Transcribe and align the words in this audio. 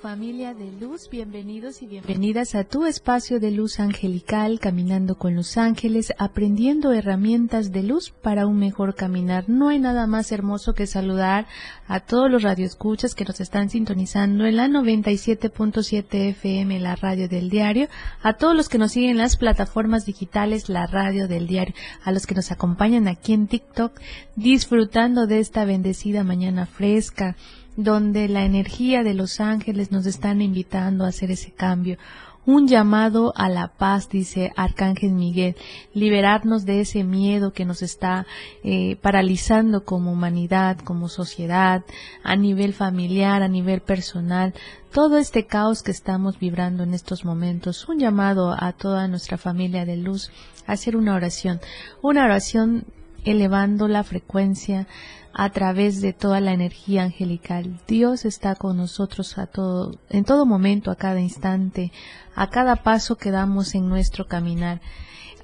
Familia 0.00 0.54
de 0.54 0.72
luz, 0.80 1.10
bienvenidos 1.10 1.82
y 1.82 1.86
bienvenidas 1.86 2.54
a 2.54 2.64
tu 2.64 2.86
espacio 2.86 3.38
de 3.38 3.50
luz 3.50 3.80
angelical, 3.80 4.58
caminando 4.58 5.16
con 5.16 5.36
los 5.36 5.58
ángeles, 5.58 6.14
aprendiendo 6.16 6.92
herramientas 6.92 7.70
de 7.70 7.82
luz 7.82 8.10
para 8.10 8.46
un 8.46 8.58
mejor 8.58 8.94
caminar. 8.94 9.44
No 9.48 9.68
hay 9.68 9.78
nada 9.78 10.06
más 10.06 10.32
hermoso 10.32 10.72
que 10.72 10.86
saludar 10.86 11.46
a 11.86 12.00
todos 12.00 12.30
los 12.30 12.42
radioescuchas 12.42 13.14
que 13.14 13.26
nos 13.26 13.40
están 13.40 13.68
sintonizando 13.68 14.46
en 14.46 14.56
la 14.56 14.68
97.7 14.68 16.30
FM, 16.30 16.80
la 16.80 16.96
radio 16.96 17.28
del 17.28 17.50
diario, 17.50 17.88
a 18.22 18.32
todos 18.34 18.56
los 18.56 18.70
que 18.70 18.78
nos 18.78 18.92
siguen 18.92 19.10
en 19.10 19.18
las 19.18 19.36
plataformas 19.36 20.06
digitales, 20.06 20.70
la 20.70 20.86
radio 20.86 21.28
del 21.28 21.46
diario, 21.46 21.74
a 22.02 22.10
los 22.10 22.26
que 22.26 22.34
nos 22.34 22.50
acompañan 22.50 23.06
aquí 23.06 23.34
en 23.34 23.48
TikTok, 23.48 24.00
disfrutando 24.34 25.26
de 25.26 25.40
esta 25.40 25.66
bendecida 25.66 26.24
mañana 26.24 26.64
fresca 26.64 27.36
donde 27.82 28.28
la 28.28 28.44
energía 28.44 29.02
de 29.02 29.14
los 29.14 29.40
ángeles 29.40 29.90
nos 29.90 30.06
están 30.06 30.42
invitando 30.42 31.04
a 31.04 31.08
hacer 31.08 31.30
ese 31.30 31.52
cambio. 31.52 31.98
Un 32.46 32.66
llamado 32.66 33.34
a 33.36 33.50
la 33.50 33.68
paz, 33.68 34.08
dice 34.08 34.50
Arcángel 34.56 35.12
Miguel, 35.12 35.56
liberarnos 35.92 36.64
de 36.64 36.80
ese 36.80 37.04
miedo 37.04 37.52
que 37.52 37.66
nos 37.66 37.82
está 37.82 38.26
eh, 38.64 38.96
paralizando 39.02 39.84
como 39.84 40.10
humanidad, 40.10 40.78
como 40.78 41.08
sociedad, 41.08 41.84
a 42.24 42.36
nivel 42.36 42.72
familiar, 42.72 43.42
a 43.42 43.48
nivel 43.48 43.82
personal, 43.82 44.54
todo 44.90 45.18
este 45.18 45.46
caos 45.46 45.82
que 45.82 45.90
estamos 45.90 46.38
vibrando 46.38 46.82
en 46.82 46.94
estos 46.94 47.26
momentos. 47.26 47.86
Un 47.88 47.98
llamado 47.98 48.56
a 48.58 48.72
toda 48.72 49.06
nuestra 49.06 49.36
familia 49.36 49.84
de 49.84 49.98
luz 49.98 50.30
a 50.66 50.72
hacer 50.72 50.96
una 50.96 51.14
oración, 51.14 51.60
una 52.00 52.24
oración 52.24 52.86
elevando 53.24 53.88
la 53.88 54.04
frecuencia 54.04 54.86
a 55.32 55.50
través 55.50 56.00
de 56.00 56.12
toda 56.12 56.40
la 56.40 56.52
energía 56.52 57.04
angelical. 57.04 57.80
Dios 57.86 58.24
está 58.24 58.54
con 58.54 58.76
nosotros 58.76 59.38
a 59.38 59.46
todo, 59.46 59.98
en 60.08 60.24
todo 60.24 60.44
momento, 60.46 60.90
a 60.90 60.96
cada 60.96 61.20
instante, 61.20 61.92
a 62.34 62.50
cada 62.50 62.76
paso 62.76 63.16
que 63.16 63.30
damos 63.30 63.74
en 63.74 63.88
nuestro 63.88 64.26
caminar. 64.26 64.80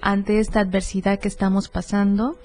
Ante 0.01 0.41
esta 0.41 0.61
adversidad 0.61 1.19
que 1.19 1.29
estamos 1.29 1.69
pasando, 1.69 2.37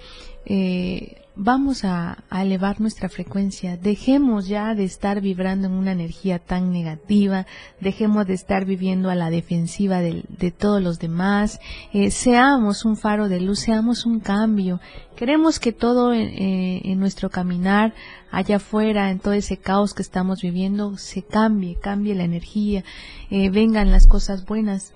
eh, 0.46 1.22
vamos 1.36 1.84
a, 1.86 2.24
elevar 2.32 2.80
nuestra 2.80 3.10
frecuencia. 3.10 3.78
Dejemos 3.78 4.48
ya 4.48 4.76
de 4.76 4.84
estar 4.84 5.22
vibrando 5.22 5.68
en 5.68 5.74
una 5.74 5.92
energía 5.92 6.40
tan 6.40 6.72
negativa, 6.72 7.46
dejemos 7.80 8.28
de 8.28 8.34
estar 8.34 8.66
viviendo 8.66 9.10
a 9.10 9.16
la 9.16 9.30
defensiva 9.30 10.02
de, 10.02 10.52
todos 10.52 10.82
los 10.82 11.00
demás, 11.00 11.60
eh, 11.94 12.12
seamos 12.12 12.86
un 12.86 12.98
faro 12.98 13.30
de 13.30 13.42
luz, 13.42 13.60
seamos 13.60 14.06
un 14.06 14.20
cambio. 14.20 14.80
Queremos 15.16 15.60
que 15.60 15.72
todo 15.72 16.14
eh, 16.14 16.82
en 16.84 17.00
nuestro 17.00 17.30
caminar 17.30 17.94
allá 18.32 18.56
afuera, 18.56 19.12
en 19.12 19.20
todo 19.20 19.34
ese 19.34 19.58
caos 19.58 19.94
que 19.94 20.02
estamos 20.02 20.42
viviendo, 20.42 20.98
se 20.98 21.22
cambie, 21.22 21.78
cambie 21.80 22.16
la 22.16 22.24
energía, 22.24 22.84
eh, 23.30 23.50
vengan 23.50 23.92
las 23.92 24.08
cosas 24.08 24.46
buenas. 24.46 24.94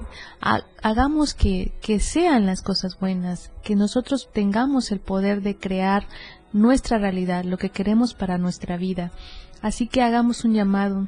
hagamos 0.82 1.34
que, 1.34 1.74
que 1.82 2.00
sean 2.00 2.46
las 2.46 2.62
cosas 2.62 3.00
buenas, 3.00 3.52
que 3.64 3.76
nosotros 3.76 4.30
tengamos 4.34 4.92
el 4.92 5.00
poder 5.00 5.42
de 5.42 5.58
crear 5.58 6.08
nuestra 6.54 6.98
realidad, 6.98 7.44
lo 7.44 7.58
que 7.58 7.70
queremos 7.70 8.14
para 8.14 8.38
nuestra 8.38 8.78
vida. 8.78 9.12
Así 9.62 9.88
que 9.88 10.02
hagamos 10.02 10.46
un 10.46 10.54
llamado 10.54 11.08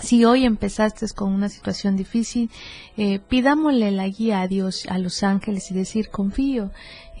si 0.00 0.24
hoy 0.24 0.44
empezaste 0.44 1.06
con 1.14 1.32
una 1.32 1.48
situación 1.48 1.96
difícil, 1.96 2.50
eh, 2.96 3.18
pidámosle 3.18 3.90
la 3.90 4.08
guía 4.08 4.40
a 4.40 4.48
Dios, 4.48 4.86
a 4.88 4.98
los 4.98 5.22
ángeles 5.22 5.70
y 5.70 5.74
decir, 5.74 6.08
confío, 6.08 6.70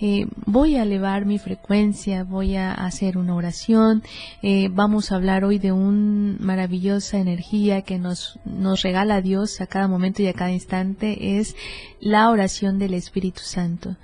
eh, 0.00 0.26
voy 0.46 0.74
a 0.76 0.82
elevar 0.82 1.26
mi 1.26 1.38
frecuencia, 1.38 2.24
voy 2.24 2.56
a 2.56 2.72
hacer 2.72 3.16
una 3.16 3.36
oración, 3.36 4.02
eh, 4.42 4.68
vamos 4.68 5.12
a 5.12 5.16
hablar 5.16 5.44
hoy 5.44 5.58
de 5.58 5.70
una 5.70 6.36
maravillosa 6.40 7.18
energía 7.18 7.82
que 7.82 7.98
nos, 7.98 8.40
nos 8.44 8.82
regala 8.82 9.20
Dios 9.20 9.60
a 9.60 9.68
cada 9.68 9.86
momento 9.86 10.22
y 10.22 10.26
a 10.26 10.32
cada 10.32 10.50
instante, 10.50 11.38
es 11.38 11.54
la 12.00 12.30
oración 12.30 12.80
del 12.80 12.94
Espíritu 12.94 13.42
Santo 13.42 13.96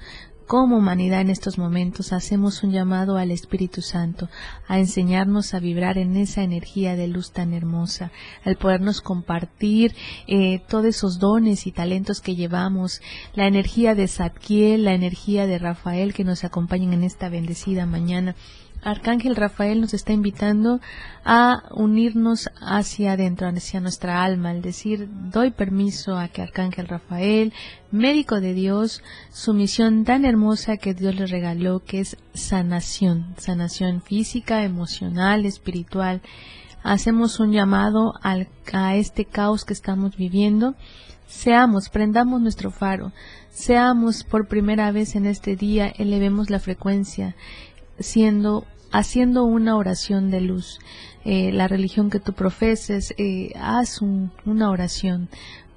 como 0.48 0.78
humanidad 0.78 1.20
en 1.20 1.28
estos 1.28 1.58
momentos 1.58 2.14
hacemos 2.14 2.62
un 2.62 2.72
llamado 2.72 3.18
al 3.18 3.30
Espíritu 3.30 3.82
Santo 3.82 4.30
a 4.66 4.78
enseñarnos 4.78 5.52
a 5.52 5.60
vibrar 5.60 5.98
en 5.98 6.16
esa 6.16 6.42
energía 6.42 6.96
de 6.96 7.06
luz 7.06 7.32
tan 7.32 7.52
hermosa, 7.52 8.12
al 8.46 8.56
podernos 8.56 9.02
compartir 9.02 9.94
eh, 10.26 10.62
todos 10.66 10.86
esos 10.86 11.18
dones 11.18 11.66
y 11.66 11.72
talentos 11.72 12.22
que 12.22 12.34
llevamos, 12.34 13.02
la 13.34 13.46
energía 13.46 13.94
de 13.94 14.08
Zadkiel, 14.08 14.84
la 14.84 14.94
energía 14.94 15.46
de 15.46 15.58
Rafael 15.58 16.14
que 16.14 16.24
nos 16.24 16.44
acompañan 16.44 16.94
en 16.94 17.04
esta 17.04 17.28
bendecida 17.28 17.84
mañana 17.84 18.34
Arcángel 18.82 19.34
Rafael 19.34 19.80
nos 19.80 19.92
está 19.92 20.12
invitando 20.12 20.80
a 21.24 21.64
unirnos 21.72 22.48
hacia 22.60 23.12
adentro, 23.12 23.48
hacia 23.48 23.80
nuestra 23.80 24.22
alma, 24.22 24.50
al 24.50 24.62
decir, 24.62 25.08
doy 25.30 25.50
permiso 25.50 26.16
a 26.16 26.28
que 26.28 26.42
Arcángel 26.42 26.86
Rafael, 26.86 27.52
médico 27.90 28.40
de 28.40 28.54
Dios, 28.54 29.02
su 29.30 29.52
misión 29.52 30.04
tan 30.04 30.24
hermosa 30.24 30.76
que 30.76 30.94
Dios 30.94 31.16
le 31.16 31.26
regaló, 31.26 31.80
que 31.80 32.00
es 32.00 32.16
sanación, 32.34 33.34
sanación 33.36 34.00
física, 34.00 34.62
emocional, 34.62 35.44
espiritual. 35.44 36.22
Hacemos 36.84 37.40
un 37.40 37.52
llamado 37.52 38.14
a 38.22 38.94
este 38.94 39.24
caos 39.24 39.64
que 39.64 39.72
estamos 39.72 40.16
viviendo. 40.16 40.76
Seamos, 41.26 41.90
prendamos 41.90 42.40
nuestro 42.40 42.70
faro, 42.70 43.12
seamos 43.50 44.24
por 44.24 44.48
primera 44.48 44.90
vez 44.92 45.14
en 45.14 45.26
este 45.26 45.56
día, 45.56 45.92
elevemos 45.98 46.48
la 46.48 46.58
frecuencia 46.58 47.36
siendo 47.98 48.64
haciendo 48.90 49.44
una 49.44 49.76
oración 49.76 50.30
de 50.30 50.40
luz. 50.40 50.78
Eh, 51.24 51.52
la 51.52 51.68
religión 51.68 52.10
que 52.10 52.20
tú 52.20 52.32
profeses, 52.32 53.14
eh, 53.18 53.52
haz 53.60 54.00
una 54.00 54.70
oración 54.70 55.28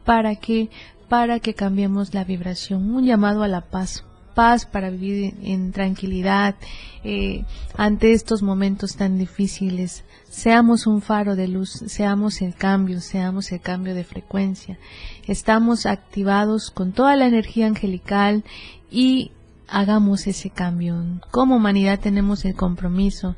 para 0.06 0.36
que 0.36 0.70
para 1.10 1.42
que 1.42 1.54
cambiemos 1.54 2.14
la 2.14 2.24
vibración, 2.24 2.96
un 2.96 3.06
llamado 3.06 3.44
a 3.44 3.50
la 3.50 3.60
paz, 3.60 4.06
paz 4.34 4.66
para 4.66 4.90
vivir 4.90 5.34
en 5.44 5.74
tranquilidad 5.74 6.56
eh, 7.04 7.44
ante 7.76 8.14
estos 8.14 8.42
momentos 8.42 8.96
tan 8.96 9.18
difíciles. 9.18 10.06
Seamos 10.30 10.88
un 10.88 11.02
faro 11.02 11.36
de 11.36 11.50
luz, 11.50 11.84
seamos 11.88 12.42
el 12.42 12.56
cambio, 12.56 13.02
seamos 13.02 13.52
el 13.52 13.60
cambio 13.60 13.94
de 13.94 14.06
frecuencia. 14.06 14.80
Estamos 15.28 15.86
activados 15.86 16.72
con 16.72 16.94
toda 16.94 17.18
la 17.18 17.28
energía 17.28 17.68
angelical 17.68 18.46
y 18.90 19.32
hagamos 19.72 20.28
ese 20.28 20.50
cambio. 20.50 20.96
Como 21.32 21.56
humanidad 21.56 22.00
tenemos 22.00 22.46
el 22.46 22.56
compromiso 22.56 23.36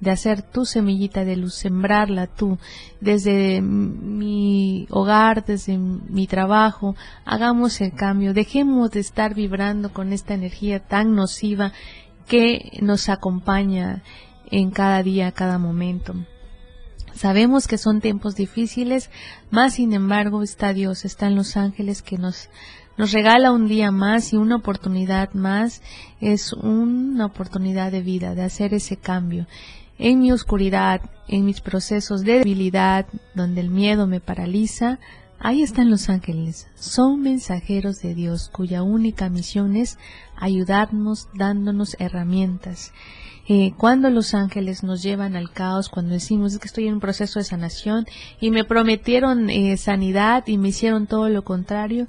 de 0.00 0.10
hacer 0.10 0.42
tu 0.42 0.66
semillita 0.66 1.24
de 1.24 1.36
luz, 1.36 1.54
sembrarla 1.54 2.26
tú, 2.26 2.58
desde 3.00 3.62
mi 3.62 4.86
hogar, 4.90 5.44
desde 5.46 5.78
mi 5.78 6.26
trabajo, 6.26 6.94
hagamos 7.24 7.80
el 7.80 7.94
cambio, 7.94 8.34
dejemos 8.34 8.90
de 8.90 9.00
estar 9.00 9.34
vibrando 9.34 9.92
con 9.92 10.12
esta 10.12 10.34
energía 10.34 10.80
tan 10.80 11.14
nociva 11.14 11.72
que 12.26 12.78
nos 12.82 13.08
acompaña 13.08 14.02
en 14.50 14.70
cada 14.70 15.02
día, 15.02 15.32
cada 15.32 15.58
momento. 15.58 16.14
Sabemos 17.14 17.66
que 17.66 17.78
son 17.78 18.02
tiempos 18.02 18.34
difíciles, 18.34 19.10
más 19.50 19.74
sin 19.74 19.94
embargo 19.94 20.42
está 20.42 20.74
Dios, 20.74 21.06
están 21.06 21.34
los 21.34 21.56
ángeles 21.56 22.02
que 22.02 22.18
nos 22.18 22.50
nos 22.96 23.12
regala 23.12 23.52
un 23.52 23.68
día 23.68 23.90
más 23.90 24.32
y 24.32 24.36
una 24.36 24.56
oportunidad 24.56 25.32
más, 25.34 25.82
es 26.20 26.52
una 26.52 27.26
oportunidad 27.26 27.92
de 27.92 28.02
vida, 28.02 28.34
de 28.34 28.42
hacer 28.42 28.74
ese 28.74 28.96
cambio. 28.96 29.46
En 29.98 30.20
mi 30.20 30.32
oscuridad, 30.32 31.00
en 31.28 31.44
mis 31.44 31.60
procesos 31.60 32.22
de 32.22 32.38
debilidad, 32.38 33.06
donde 33.34 33.60
el 33.60 33.70
miedo 33.70 34.06
me 34.06 34.20
paraliza, 34.20 34.98
ahí 35.38 35.62
están 35.62 35.90
los 35.90 36.08
ángeles. 36.08 36.68
Son 36.74 37.20
mensajeros 37.20 38.00
de 38.00 38.14
Dios 38.14 38.50
cuya 38.52 38.82
única 38.82 39.28
misión 39.28 39.76
es 39.76 39.98
ayudarnos 40.36 41.28
dándonos 41.34 41.96
herramientas. 41.98 42.92
Eh, 43.48 43.74
cuando 43.76 44.10
los 44.10 44.34
ángeles 44.34 44.82
nos 44.82 45.02
llevan 45.02 45.36
al 45.36 45.52
caos, 45.52 45.88
cuando 45.88 46.14
decimos 46.14 46.58
que 46.58 46.66
estoy 46.66 46.88
en 46.88 46.94
un 46.94 47.00
proceso 47.00 47.38
de 47.38 47.44
sanación 47.44 48.06
y 48.40 48.50
me 48.50 48.64
prometieron 48.64 49.50
eh, 49.50 49.76
sanidad 49.76 50.44
y 50.48 50.58
me 50.58 50.68
hicieron 50.68 51.06
todo 51.06 51.28
lo 51.28 51.44
contrario, 51.44 52.08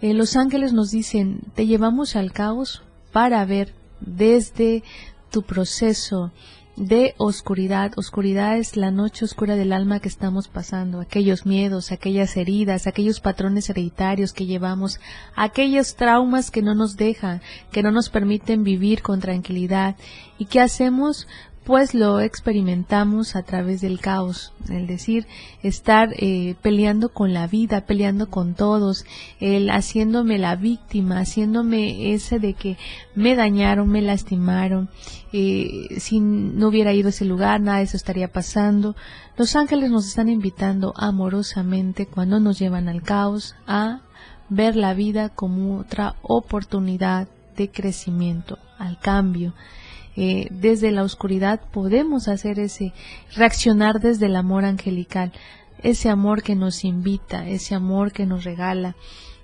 eh, 0.00 0.14
los 0.14 0.36
ángeles 0.36 0.72
nos 0.72 0.90
dicen, 0.90 1.40
te 1.54 1.66
llevamos 1.66 2.16
al 2.16 2.32
caos 2.32 2.82
para 3.12 3.44
ver 3.44 3.72
desde 4.00 4.82
tu 5.30 5.42
proceso 5.42 6.32
de 6.76 7.14
oscuridad. 7.16 7.92
Oscuridad 7.96 8.58
es 8.58 8.76
la 8.76 8.90
noche 8.90 9.24
oscura 9.24 9.56
del 9.56 9.72
alma 9.72 10.00
que 10.00 10.08
estamos 10.08 10.48
pasando, 10.48 11.00
aquellos 11.00 11.46
miedos, 11.46 11.90
aquellas 11.90 12.36
heridas, 12.36 12.86
aquellos 12.86 13.20
patrones 13.20 13.70
hereditarios 13.70 14.32
que 14.32 14.46
llevamos, 14.46 15.00
aquellos 15.34 15.96
traumas 15.96 16.50
que 16.50 16.62
no 16.62 16.74
nos 16.74 16.96
dejan, 16.96 17.40
que 17.72 17.82
no 17.82 17.90
nos 17.90 18.10
permiten 18.10 18.62
vivir 18.62 19.02
con 19.02 19.20
tranquilidad. 19.20 19.96
¿Y 20.38 20.44
qué 20.44 20.60
hacemos? 20.60 21.26
Pues 21.66 21.94
lo 21.94 22.20
experimentamos 22.20 23.34
a 23.34 23.42
través 23.42 23.80
del 23.80 23.98
caos, 23.98 24.52
es 24.70 24.86
decir, 24.86 25.26
estar 25.64 26.10
eh, 26.16 26.54
peleando 26.62 27.08
con 27.08 27.34
la 27.34 27.48
vida, 27.48 27.86
peleando 27.86 28.30
con 28.30 28.54
todos, 28.54 29.04
el 29.40 29.70
haciéndome 29.70 30.38
la 30.38 30.54
víctima, 30.54 31.18
haciéndome 31.18 32.14
ese 32.14 32.38
de 32.38 32.54
que 32.54 32.78
me 33.16 33.34
dañaron, 33.34 33.88
me 33.88 34.00
lastimaron, 34.00 34.90
eh, 35.32 35.88
si 35.98 36.20
no 36.20 36.68
hubiera 36.68 36.92
ido 36.92 37.08
a 37.08 37.10
ese 37.10 37.24
lugar, 37.24 37.60
nada 37.60 37.78
de 37.78 37.84
eso 37.84 37.96
estaría 37.96 38.28
pasando. 38.28 38.94
Los 39.36 39.56
ángeles 39.56 39.90
nos 39.90 40.06
están 40.06 40.28
invitando 40.28 40.94
amorosamente 40.96 42.06
cuando 42.06 42.38
nos 42.38 42.60
llevan 42.60 42.88
al 42.88 43.02
caos 43.02 43.56
a 43.66 44.02
ver 44.48 44.76
la 44.76 44.94
vida 44.94 45.30
como 45.30 45.78
otra 45.78 46.14
oportunidad 46.22 47.26
de 47.56 47.72
crecimiento, 47.72 48.56
al 48.78 49.00
cambio 49.00 49.52
eh, 50.16 50.48
desde 50.50 50.90
la 50.92 51.02
oscuridad 51.02 51.60
podemos 51.72 52.28
hacer 52.28 52.58
ese 52.58 52.92
reaccionar 53.34 54.00
desde 54.00 54.26
el 54.26 54.36
amor 54.36 54.64
angelical, 54.64 55.32
ese 55.82 56.08
amor 56.08 56.42
que 56.42 56.54
nos 56.54 56.84
invita, 56.84 57.48
ese 57.48 57.74
amor 57.74 58.12
que 58.12 58.26
nos 58.26 58.44
regala. 58.44 58.96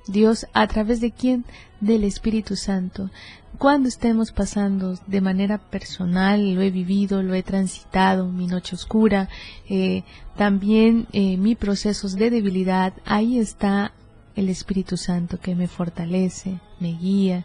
Dios, 0.06 0.46
¿a 0.52 0.66
través 0.66 1.00
de 1.00 1.12
quién? 1.12 1.44
Del 1.80 2.04
Espíritu 2.04 2.56
Santo. 2.56 3.10
Cuando 3.58 3.88
estemos 3.88 4.32
pasando 4.32 4.98
de 5.06 5.20
manera 5.20 5.58
personal, 5.58 6.54
lo 6.54 6.62
he 6.62 6.70
vivido, 6.70 7.22
lo 7.22 7.34
he 7.34 7.42
transitado, 7.42 8.26
mi 8.26 8.46
noche 8.46 8.74
oscura, 8.74 9.28
eh, 9.68 10.02
también 10.36 11.06
eh, 11.12 11.36
mis 11.36 11.56
procesos 11.56 12.16
de 12.16 12.30
debilidad, 12.30 12.94
ahí 13.04 13.38
está 13.38 13.92
el 14.34 14.48
Espíritu 14.48 14.96
Santo 14.96 15.38
que 15.38 15.54
me 15.54 15.68
fortalece, 15.68 16.58
me 16.80 16.94
guía, 16.94 17.44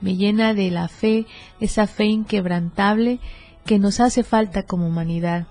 me 0.00 0.16
llena 0.16 0.54
de 0.54 0.70
la 0.70 0.88
fe, 0.88 1.26
esa 1.60 1.86
fe 1.86 2.04
inquebrantable 2.06 3.20
que 3.64 3.78
nos 3.78 4.00
hace 4.00 4.22
falta 4.22 4.62
como 4.62 4.86
humanidad. 4.86 5.46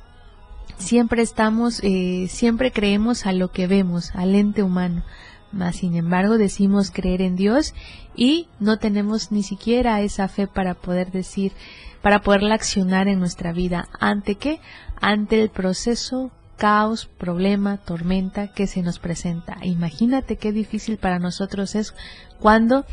Siempre 0.78 1.22
estamos, 1.22 1.80
eh, 1.84 2.28
siempre 2.30 2.72
creemos 2.72 3.26
a 3.26 3.34
lo 3.34 3.52
que 3.52 3.68
vemos, 3.68 4.12
al 4.14 4.36
ente 4.36 4.64
humano, 4.64 5.04
mas 5.52 5.78
sin 5.78 5.96
embargo 5.96 6.38
decimos 6.38 6.92
creer 6.92 7.22
en 7.22 7.36
Dios 7.36 7.74
y 8.16 8.48
no 8.60 8.78
tenemos 8.78 9.32
ni 9.32 9.44
siquiera 9.44 10.02
esa 10.02 10.28
fe 10.28 10.48
para 10.48 10.74
poder 10.74 11.12
decir, 11.12 11.54
para 12.02 12.22
poderla 12.22 12.56
accionar 12.56 13.08
en 13.08 13.20
nuestra 13.20 13.54
vida. 13.54 13.88
¿Ante 14.00 14.36
qué? 14.36 14.60
Ante 15.00 15.42
el 15.42 15.50
proceso 15.50 16.32
caos, 16.58 17.06
problema, 17.06 17.78
tormenta 17.78 18.48
que 18.48 18.68
se 18.68 18.82
nos 18.82 19.00
presenta. 19.00 19.58
Imagínate 19.64 20.38
qué 20.38 20.52
difícil 20.52 20.98
para 20.98 21.20
nosotros 21.20 21.76
es 21.76 21.94
cuando 22.40 22.86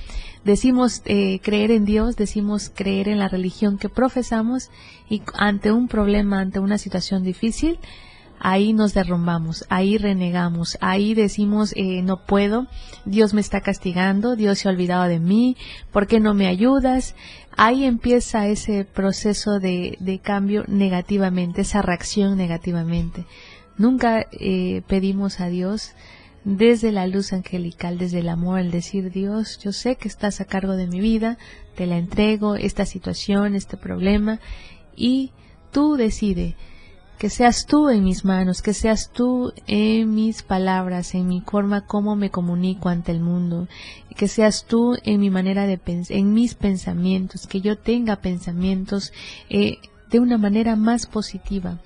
decimos 0.44 1.02
eh, 1.04 1.40
creer 1.42 1.70
en 1.70 1.84
Dios, 1.84 2.16
decimos 2.16 2.70
creer 2.74 3.08
en 3.08 3.18
la 3.18 3.28
religión 3.28 3.78
que 3.78 3.88
profesamos 3.88 4.70
y 5.08 5.22
ante 5.34 5.72
un 5.72 5.88
problema, 5.88 6.40
ante 6.40 6.58
una 6.58 6.78
situación 6.78 7.22
difícil, 7.22 7.78
ahí 8.44 8.72
nos 8.72 8.92
derrumbamos, 8.92 9.64
ahí 9.68 9.98
renegamos, 9.98 10.76
ahí 10.80 11.14
decimos 11.14 11.72
eh, 11.76 12.02
no 12.02 12.24
puedo, 12.26 12.66
Dios 13.04 13.34
me 13.34 13.40
está 13.40 13.60
castigando, 13.60 14.34
Dios 14.34 14.58
se 14.58 14.68
ha 14.68 14.72
olvidado 14.72 15.04
de 15.04 15.20
mí, 15.20 15.56
¿por 15.92 16.08
qué 16.08 16.18
no 16.18 16.34
me 16.34 16.48
ayudas? 16.48 17.14
Ahí 17.56 17.84
empieza 17.84 18.48
ese 18.48 18.84
proceso 18.84 19.60
de, 19.60 19.96
de 20.00 20.18
cambio 20.18 20.64
negativamente, 20.66 21.60
esa 21.60 21.82
reacción 21.82 22.36
negativamente. 22.36 23.26
Nunca 23.78 24.26
eh, 24.32 24.82
pedimos 24.86 25.40
a 25.40 25.48
Dios 25.48 25.92
desde 26.44 26.92
la 26.92 27.06
luz 27.06 27.32
angelical, 27.32 27.98
desde 27.98 28.18
el 28.18 28.28
amor, 28.28 28.58
el 28.58 28.70
decir 28.70 29.10
Dios, 29.10 29.58
yo 29.58 29.72
sé 29.72 29.96
que 29.96 30.08
estás 30.08 30.40
a 30.40 30.44
cargo 30.44 30.74
de 30.74 30.86
mi 30.86 31.00
vida, 31.00 31.38
te 31.76 31.86
la 31.86 31.98
entrego, 31.98 32.56
esta 32.56 32.84
situación, 32.84 33.54
este 33.54 33.76
problema, 33.76 34.40
y 34.96 35.30
tú 35.70 35.96
decide 35.96 36.56
que 37.18 37.30
seas 37.30 37.66
tú 37.66 37.88
en 37.88 38.02
mis 38.02 38.24
manos, 38.24 38.62
que 38.62 38.74
seas 38.74 39.10
tú 39.12 39.52
en 39.68 40.12
mis 40.12 40.42
palabras, 40.42 41.14
en 41.14 41.28
mi 41.28 41.40
forma 41.40 41.86
como 41.86 42.16
me 42.16 42.30
comunico 42.30 42.88
ante 42.88 43.12
el 43.12 43.20
mundo, 43.20 43.68
que 44.16 44.26
seas 44.26 44.64
tú 44.66 44.96
en 45.04 45.20
mi 45.20 45.30
manera 45.30 45.68
de 45.68 45.78
pensar, 45.78 46.16
en 46.16 46.34
mis 46.34 46.56
pensamientos, 46.56 47.46
que 47.46 47.60
yo 47.60 47.78
tenga 47.78 48.16
pensamientos 48.16 49.12
eh, 49.48 49.78
de 50.10 50.18
una 50.18 50.36
manera 50.36 50.74
más 50.74 51.06
positiva 51.06 51.78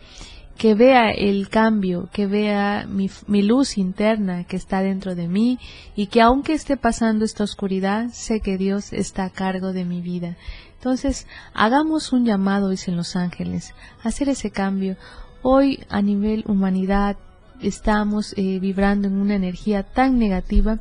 que 0.57 0.75
vea 0.75 1.11
el 1.11 1.49
cambio, 1.49 2.09
que 2.13 2.27
vea 2.27 2.87
mi, 2.89 3.43
luz 3.43 3.79
interna 3.79 4.45
que 4.45 4.57
está 4.57 4.81
dentro 4.81 5.15
de 5.15 5.29
mí 5.29 5.59
y 5.95 6.07
que 6.07 6.23
aunque 6.23 6.55
esté 6.55 6.77
pasando 6.77 7.25
esta 7.25 7.45
oscuridad, 7.45 8.09
sé 8.11 8.41
que 8.41 8.57
Dios 8.57 8.93
está 8.93 9.25
a 9.25 9.31
cargo 9.31 9.73
de 9.73 9.85
mi 9.85 10.01
vida. 10.01 10.37
Entonces, 10.75 11.27
hagamos 11.53 12.13
un 12.13 12.25
llamado, 12.25 12.71
dicen 12.71 12.97
los 12.97 13.17
ángeles, 13.17 13.75
hacer 14.03 14.29
ese 14.29 14.51
cambio. 14.51 14.97
Hoy, 15.43 15.81
a 15.89 16.01
nivel 16.01 16.45
humanidad, 16.47 17.17
estamos 17.61 18.35
eh, 18.37 18.59
vibrando 18.59 19.09
en 19.09 19.15
una 19.15 19.35
energía 19.35 19.83
tan 19.83 20.19
negativa 20.19 20.81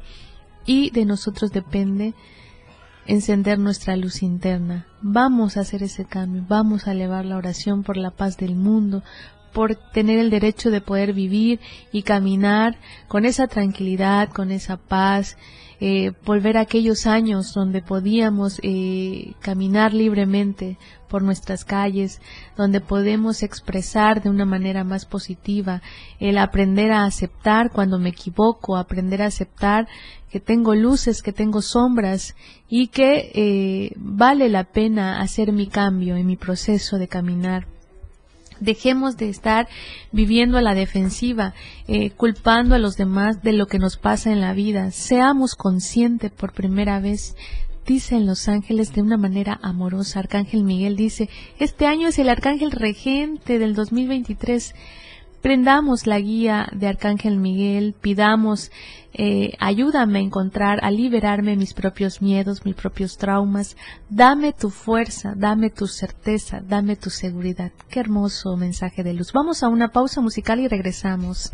y 0.65 0.89
de 0.91 1.05
nosotros 1.05 1.51
depende 1.51 2.13
encender 3.07 3.59
nuestra 3.59 3.95
luz 3.95 4.23
interna. 4.23 4.87
Vamos 5.01 5.57
a 5.57 5.61
hacer 5.61 5.83
ese 5.83 6.05
cambio, 6.05 6.43
vamos 6.47 6.87
a 6.87 6.91
elevar 6.91 7.25
la 7.25 7.37
oración 7.37 7.83
por 7.83 7.97
la 7.97 8.11
paz 8.11 8.37
del 8.37 8.55
mundo, 8.55 9.03
por 9.55 9.75
tener 9.75 10.19
el 10.19 10.29
derecho 10.29 10.69
de 10.69 10.81
poder 10.81 11.13
vivir 11.13 11.61
y 11.93 12.03
caminar 12.03 12.77
con 13.07 13.23
esa 13.23 13.47
tranquilidad, 13.47 14.27
con 14.33 14.51
esa 14.51 14.75
paz, 14.75 15.37
eh, 15.79 16.11
volver 16.25 16.57
a 16.57 16.61
aquellos 16.61 17.07
años 17.07 17.53
donde 17.53 17.81
podíamos 17.81 18.59
eh, 18.63 19.33
caminar 19.39 19.93
libremente 19.93 20.77
por 21.07 21.21
nuestras 21.21 21.63
calles, 21.63 22.19
donde 22.57 22.81
podemos 22.81 23.43
expresar 23.43 24.21
de 24.21 24.29
una 24.29 24.43
manera 24.43 24.83
más 24.83 25.05
positiva, 25.05 25.81
el 26.19 26.37
aprender 26.37 26.91
a 26.91 27.05
aceptar 27.05 27.71
cuando 27.71 27.97
me 27.97 28.09
equivoco, 28.09 28.75
aprender 28.75 29.21
a 29.21 29.27
aceptar 29.27 29.87
que 30.29 30.41
tengo 30.41 30.75
luces, 30.75 31.21
que 31.21 31.31
tengo 31.31 31.61
sombras 31.61 32.35
y 32.67 32.87
que 32.87 33.31
eh, 33.33 33.93
vale 33.95 34.49
la 34.49 34.65
pena 34.65 35.21
hacer 35.21 35.53
mi 35.53 35.67
cambio 35.67 36.17
en 36.17 36.27
mi 36.27 36.35
proceso 36.35 36.97
de 36.97 37.07
caminar 37.07 37.74
Dejemos 38.59 39.17
de 39.17 39.29
estar 39.29 39.67
viviendo 40.11 40.57
a 40.57 40.61
la 40.61 40.73
defensiva, 40.73 41.53
eh, 41.87 42.11
culpando 42.11 42.75
a 42.75 42.79
los 42.79 42.97
demás 42.97 43.41
de 43.43 43.53
lo 43.53 43.67
que 43.67 43.79
nos 43.79 43.97
pasa 43.97 44.31
en 44.31 44.41
la 44.41 44.53
vida. 44.53 44.91
Seamos 44.91 45.55
conscientes 45.55 46.31
por 46.31 46.53
primera 46.53 46.99
vez 46.99 47.35
dicen 47.85 48.25
los 48.25 48.47
ángeles 48.47 48.93
de 48.93 49.01
una 49.01 49.17
manera 49.17 49.59
amorosa. 49.61 50.19
Arcángel 50.19 50.63
Miguel 50.63 50.95
dice, 50.95 51.29
este 51.59 51.85
año 51.85 52.07
es 52.07 52.19
el 52.19 52.29
Arcángel 52.29 52.71
Regente 52.71 53.59
del 53.59 53.75
2023 53.75 54.73
prendamos 55.45 56.07
la 56.07 56.19
guía 56.19 56.67
de 56.71 56.87
Arcángel 56.87 57.37
Miguel, 57.37 57.93
pidamos, 58.01 58.71
eh, 59.13 59.53
ayúdame 59.59 60.17
a 60.17 60.21
encontrar, 60.23 60.79
a 60.83 60.89
liberarme 60.89 61.55
mis 61.55 61.75
propios 61.75 62.19
miedos, 62.19 62.65
mis 62.65 62.73
propios 62.73 63.19
traumas, 63.19 63.77
dame 64.09 64.53
tu 64.53 64.71
fuerza, 64.71 65.33
dame 65.35 65.69
tu 65.69 65.85
certeza, 65.85 66.61
dame 66.67 66.95
tu 66.95 67.11
seguridad. 67.11 67.71
Qué 67.91 67.99
hermoso 67.99 68.57
mensaje 68.57 69.03
de 69.03 69.13
luz. 69.13 69.33
Vamos 69.33 69.61
a 69.61 69.67
una 69.67 69.89
pausa 69.89 70.19
musical 70.19 70.61
y 70.61 70.67
regresamos. 70.67 71.51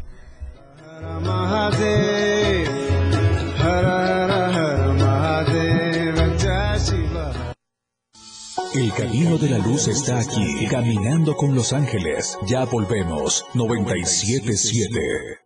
El 8.74 8.94
camino 8.94 9.38
de 9.38 9.50
la 9.50 9.58
luz 9.58 9.90
está 9.90 10.20
aquí, 10.20 10.66
caminando 10.70 11.36
con 11.36 11.54
los 11.54 11.74
ángeles. 11.74 12.38
Ya 12.48 12.64
volvemos. 12.64 13.46
977. 13.54 15.42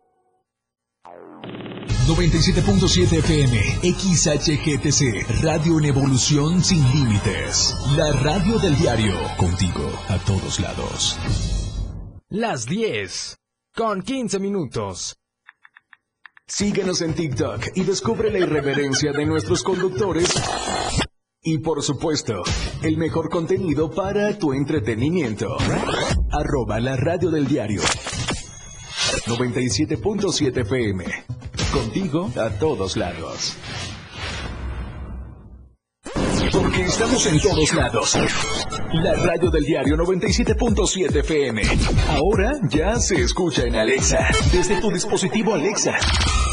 97.7 2.06 3.18
FM, 3.18 3.58
XHGTC, 3.82 5.42
Radio 5.42 5.80
en 5.80 5.86
Evolución 5.86 6.62
Sin 6.62 6.84
Límites. 6.92 7.74
La 7.96 8.12
radio 8.12 8.60
del 8.60 8.76
diario, 8.76 9.16
contigo 9.36 9.90
a 10.08 10.18
todos 10.18 10.60
lados. 10.60 11.18
Las 12.28 12.66
10, 12.66 13.38
con 13.74 14.02
15 14.02 14.38
minutos. 14.38 15.16
Síguenos 16.46 17.00
en 17.00 17.12
TikTok 17.12 17.70
y 17.74 17.82
descubre 17.82 18.30
la 18.30 18.38
irreverencia 18.38 19.10
de 19.10 19.26
nuestros 19.26 19.64
conductores 19.64 20.32
y 21.46 21.58
por 21.58 21.80
supuesto, 21.80 22.42
el 22.82 22.96
mejor 22.96 23.30
contenido 23.30 23.88
para 23.88 24.36
tu 24.36 24.52
entretenimiento. 24.52 25.56
Arroba 26.32 26.80
la 26.80 26.96
radio 26.96 27.30
del 27.30 27.46
diario. 27.46 27.82
97.7 29.26 30.62
FM. 30.62 31.04
Contigo 31.72 32.32
a 32.36 32.50
todos 32.50 32.96
lados. 32.96 33.56
Porque 36.52 36.82
estamos 36.82 37.24
en 37.26 37.40
todos 37.40 37.74
lados. 37.74 38.18
La 38.94 39.14
radio 39.14 39.48
del 39.48 39.64
diario 39.64 39.96
97.7 39.96 41.20
FM. 41.20 41.62
Ahora 42.08 42.58
ya 42.68 42.96
se 42.98 43.20
escucha 43.20 43.62
en 43.62 43.76
Alexa. 43.76 44.18
Desde 44.50 44.80
tu 44.80 44.90
dispositivo 44.90 45.54
Alexa. 45.54 45.96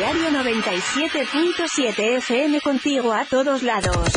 97.7 0.00 2.16
FM 2.18 2.60
contigo 2.62 3.12
a 3.12 3.26
todos 3.26 3.62
lados. 3.62 4.08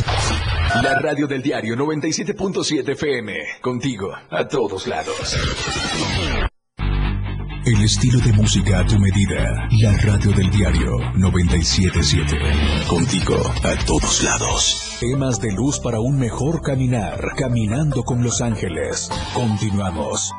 La 0.82 0.98
radio 0.98 1.26
del 1.26 1.42
diario 1.42 1.76
97.7 1.76 2.92
FM. 2.92 3.34
Contigo 3.60 4.08
a 4.30 4.48
todos 4.48 4.86
lados. 4.86 5.36
El 7.66 7.82
estilo 7.84 8.18
de 8.20 8.32
música 8.32 8.80
a 8.80 8.86
tu 8.86 8.98
medida. 8.98 9.68
La 9.82 9.92
radio 9.98 10.32
del 10.32 10.48
diario 10.50 10.96
977. 11.16 12.38
Contigo 12.88 13.36
a 13.62 13.76
todos 13.84 14.22
lados. 14.22 14.96
Temas 15.00 15.38
de 15.40 15.52
luz 15.52 15.80
para 15.80 16.00
un 16.00 16.18
mejor 16.18 16.62
caminar. 16.62 17.20
Caminando 17.36 18.04
con 18.04 18.22
los 18.22 18.40
ángeles. 18.40 19.10
Continuamos. 19.34 20.32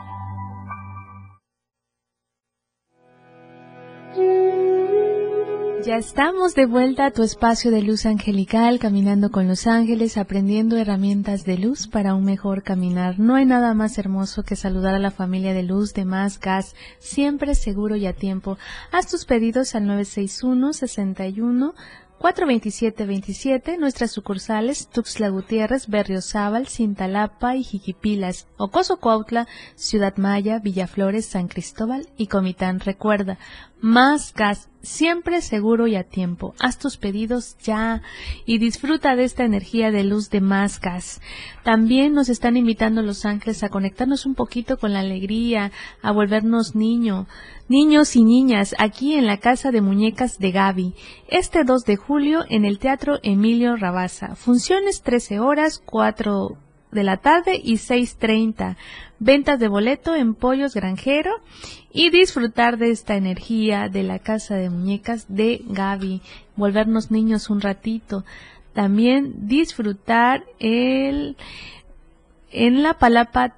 Ya 5.86 5.98
estamos 5.98 6.56
de 6.56 6.65
vuelta 6.65 7.06
a 7.06 7.12
tu 7.12 7.22
espacio 7.22 7.70
de 7.70 7.84
luz 7.84 8.08
angelical, 8.08 8.80
caminando 8.80 9.30
con 9.30 9.48
los 9.48 9.68
ángeles, 9.68 10.18
aprendiendo 10.18 10.77
herramientas 10.77 11.46
de 11.46 11.60
luz 11.60 11.88
para 11.88 12.15
un 12.15 12.25
mejor 12.25 12.63
caminar. 12.63 13.20
No 13.20 13.36
hay 13.36 13.46
nada 13.46 13.75
más 13.75 14.00
hermoso 14.00 14.42
que 14.42 14.56
saludar 14.56 14.96
a 14.96 15.00
la 15.00 15.12
familia 15.12 15.54
de 15.54 15.62
luz 15.62 15.94
de 15.94 16.04
Más 16.04 16.39
Gas, 16.39 16.74
siempre 16.98 17.54
seguro 17.54 17.96
y 17.98 18.08
a 18.08 18.13
tiempo. 18.13 18.58
Haz 18.92 19.12
tus 19.12 19.25
pedidos 19.25 19.75
al 19.75 19.86
961 19.86 20.74
61 20.74 21.75
427-27, 22.20 23.77
nuestras 23.77 24.12
sucursales 24.12 24.88
Tuxtla 24.88 25.30
Gutiérrez, 25.30 25.88
Berriozábal, 25.88 26.68
Cintalapa 26.68 27.56
y 27.56 27.63
Jiquipilas, 27.63 28.48
Ocoso 28.58 28.98
Cuautla, 28.98 29.48
Ciudad 29.75 30.15
Maya, 30.18 30.60
Villaflores, 30.60 31.25
San 31.25 31.48
Cristóbal 31.48 32.08
y 32.18 32.27
Comitán. 32.27 32.80
Recuerda, 32.80 33.38
más 33.86 34.34
gas, 34.34 34.68
siempre 34.82 35.42
seguro 35.42 35.86
y 35.86 35.96
a 35.96 36.04
tiempo. 36.04 36.56
Haz 36.60 36.80
tus 36.80 36.98
pedidos 36.98 37.56
ya 37.60 38.01
y 38.44 38.58
disfruta 38.58 39.15
de 39.15 39.25
esta 39.25 39.46
energía 39.46 39.92
de 39.92 40.04
luz 40.04 40.32
de 40.32 40.42
más 40.42 40.82
gas. 40.82 41.22
También 41.63 42.13
nos 42.13 42.30
están 42.30 42.58
invitando 42.58 43.04
Los 43.04 43.25
Ángeles 43.25 43.63
a 43.63 43.70
conectarnos 43.70 44.25
un 44.25 44.34
poquito 44.34 44.77
con 44.77 44.94
la 44.94 45.01
alegría, 45.01 45.72
a 46.01 46.12
volvernos 46.12 46.74
niño, 46.74 47.27
niños 47.70 48.15
y 48.15 48.24
niñas 48.24 48.74
aquí 48.80 49.13
en 49.13 49.27
la 49.27 49.38
Casa 49.38 49.70
de 49.70 49.82
Muñecas 49.82 50.39
de 50.39 50.50
Gaby. 50.50 50.96
Este 51.27 51.63
2 51.63 51.84
de 51.84 51.96
julio 51.96 52.44
en 52.50 52.65
el 52.65 52.80
Teatro 52.80 53.20
Emilio 53.22 53.75
Rabasa. 53.75 54.36
Funciones 54.36 55.04
13 55.04 55.39
horas, 55.39 55.80
4 55.86 56.58
de 56.96 57.04
la 57.04 57.18
tarde 57.18 57.62
y 57.64 57.74
6.30. 57.74 58.75
Ventas 59.20 59.60
de 59.60 59.68
boleto 59.68 60.16
en 60.16 60.34
Pollos 60.34 60.74
Granjero 60.74 61.32
y 61.94 62.10
disfrutar 62.10 62.78
de 62.78 62.90
esta 62.90 63.16
energía 63.16 63.88
de 63.90 64.02
la 64.02 64.18
casa 64.18 64.56
de 64.56 64.72
muñecas 64.72 65.28
de 65.30 65.62
Gaby. 65.68 66.22
Volvernos 66.56 67.12
niños 67.12 67.52
un 67.52 67.62
ratito. 67.62 68.25
También 68.74 69.48
disfrutar 69.48 70.44
el 70.60 71.38
en 72.52 72.82
la 72.82 72.96
palapa 72.96 73.56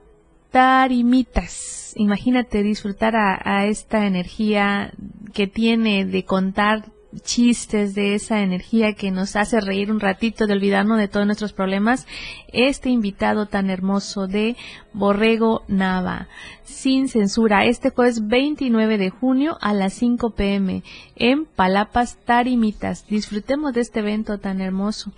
tarimitas. 0.51 1.93
Imagínate 1.95 2.63
disfrutar 2.63 3.15
a, 3.15 3.39
a 3.43 3.65
esta 3.65 4.05
energía 4.05 4.91
que 5.33 5.47
tiene 5.47 6.05
de 6.05 6.25
contar 6.25 6.85
chistes, 7.23 7.95
de 7.95 8.15
esa 8.15 8.41
energía 8.41 8.93
que 8.93 9.11
nos 9.11 9.35
hace 9.35 9.59
reír 9.61 9.91
un 9.91 9.99
ratito, 9.99 10.47
de 10.47 10.53
olvidarnos 10.53 10.97
de 10.97 11.07
todos 11.07 11.25
nuestros 11.25 11.53
problemas, 11.53 12.05
este 12.51 12.89
invitado 12.89 13.45
tan 13.45 13.69
hermoso 13.69 14.27
de 14.27 14.55
Borrego 14.93 15.63
Nava, 15.67 16.27
sin 16.63 17.07
censura, 17.07 17.65
este 17.65 17.89
jueves 17.89 18.27
29 18.27 18.97
de 18.97 19.09
junio 19.09 19.57
a 19.61 19.73
las 19.73 19.93
5 19.93 20.31
pm 20.31 20.83
en 21.15 21.45
Palapas 21.45 22.17
Tarimitas. 22.25 23.07
Disfrutemos 23.07 23.73
de 23.73 23.81
este 23.81 23.99
evento 23.99 24.37
tan 24.37 24.61
hermoso 24.61 25.11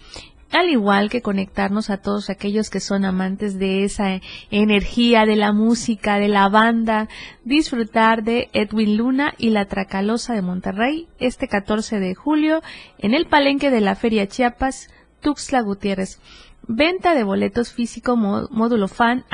al 0.52 0.70
igual 0.70 1.10
que 1.10 1.22
conectarnos 1.22 1.90
a 1.90 1.98
todos 1.98 2.30
aquellos 2.30 2.70
que 2.70 2.80
son 2.80 3.06
amantes 3.06 3.60
de 3.60 3.84
esa 3.84 4.20
energía, 4.50 5.26
de 5.26 5.36
la 5.36 5.54
música, 5.54 6.18
de 6.18 6.28
la 6.28 6.50
banda, 6.50 7.08
disfrutar 7.44 8.24
de 8.24 8.50
Edwin 8.54 8.98
Luna 8.98 9.34
y 9.38 9.52
la 9.52 9.66
Tracalosa 9.66 10.34
de 10.34 10.42
Monterrey 10.42 11.08
este 11.20 11.48
14 11.48 12.00
de 12.00 12.16
julio 12.16 12.62
en 12.98 13.14
el 13.14 13.28
palenque 13.28 13.70
de 13.70 13.82
la 13.82 13.96
Feria 13.96 14.28
Chiapas, 14.28 14.90
Tuxtla 15.22 15.62
Gutiérrez. 15.62 16.20
Venta 16.72 17.16
de 17.16 17.24
boletos 17.24 17.74
físico 17.74 18.16
módulo 18.16 18.88
fan 18.88 19.26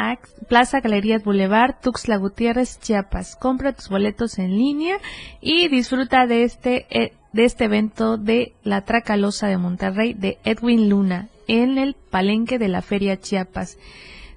Plaza 0.48 0.80
Galerías 0.80 1.24
Boulevard, 1.24 1.76
Tuxtla 1.82 2.16
Gutiérrez, 2.18 2.80
Chiapas. 2.80 3.36
Compra 3.36 3.74
tus 3.74 3.90
boletos 3.90 4.40
en 4.40 4.58
línea 4.58 4.98
y 5.42 5.68
disfruta 5.68 6.28
de 6.28 6.44
este 6.44 6.88
eh, 6.90 7.14
de 7.36 7.44
este 7.44 7.66
evento 7.66 8.16
de 8.16 8.54
la 8.64 8.86
Tracalosa 8.86 9.48
de 9.48 9.58
Monterrey 9.58 10.14
de 10.14 10.38
Edwin 10.46 10.90
Luna 10.90 11.28
en 11.50 11.78
el 11.78 11.94
palenque 11.94 12.58
de 12.58 12.70
la 12.70 12.82
Feria 12.82 13.20
Chiapas. 13.20 13.78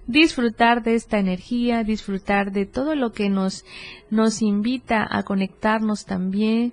Disfrutar 0.08 0.82
de 0.82 0.96
esta 0.96 1.20
energía, 1.20 1.84
disfrutar 1.84 2.50
de 2.50 2.66
todo 2.66 2.96
lo 2.96 3.12
que 3.12 3.28
nos, 3.28 3.64
nos 4.10 4.42
invita 4.42 5.06
a 5.08 5.22
conectarnos 5.22 6.06
también. 6.06 6.72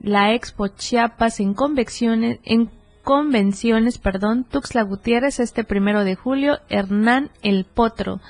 La 0.00 0.32
Expo 0.32 0.68
Chiapas 0.68 1.40
en 1.40 1.52
convenciones, 1.52 2.38
en 2.44 2.70
convenciones, 3.04 3.98
perdón, 3.98 4.44
Tuxtla 4.44 4.80
Gutiérrez 4.80 5.40
este 5.40 5.62
primero 5.62 6.04
de 6.04 6.14
julio, 6.14 6.58
Hernán 6.70 7.30
El 7.42 7.66
Potro. 7.66 8.22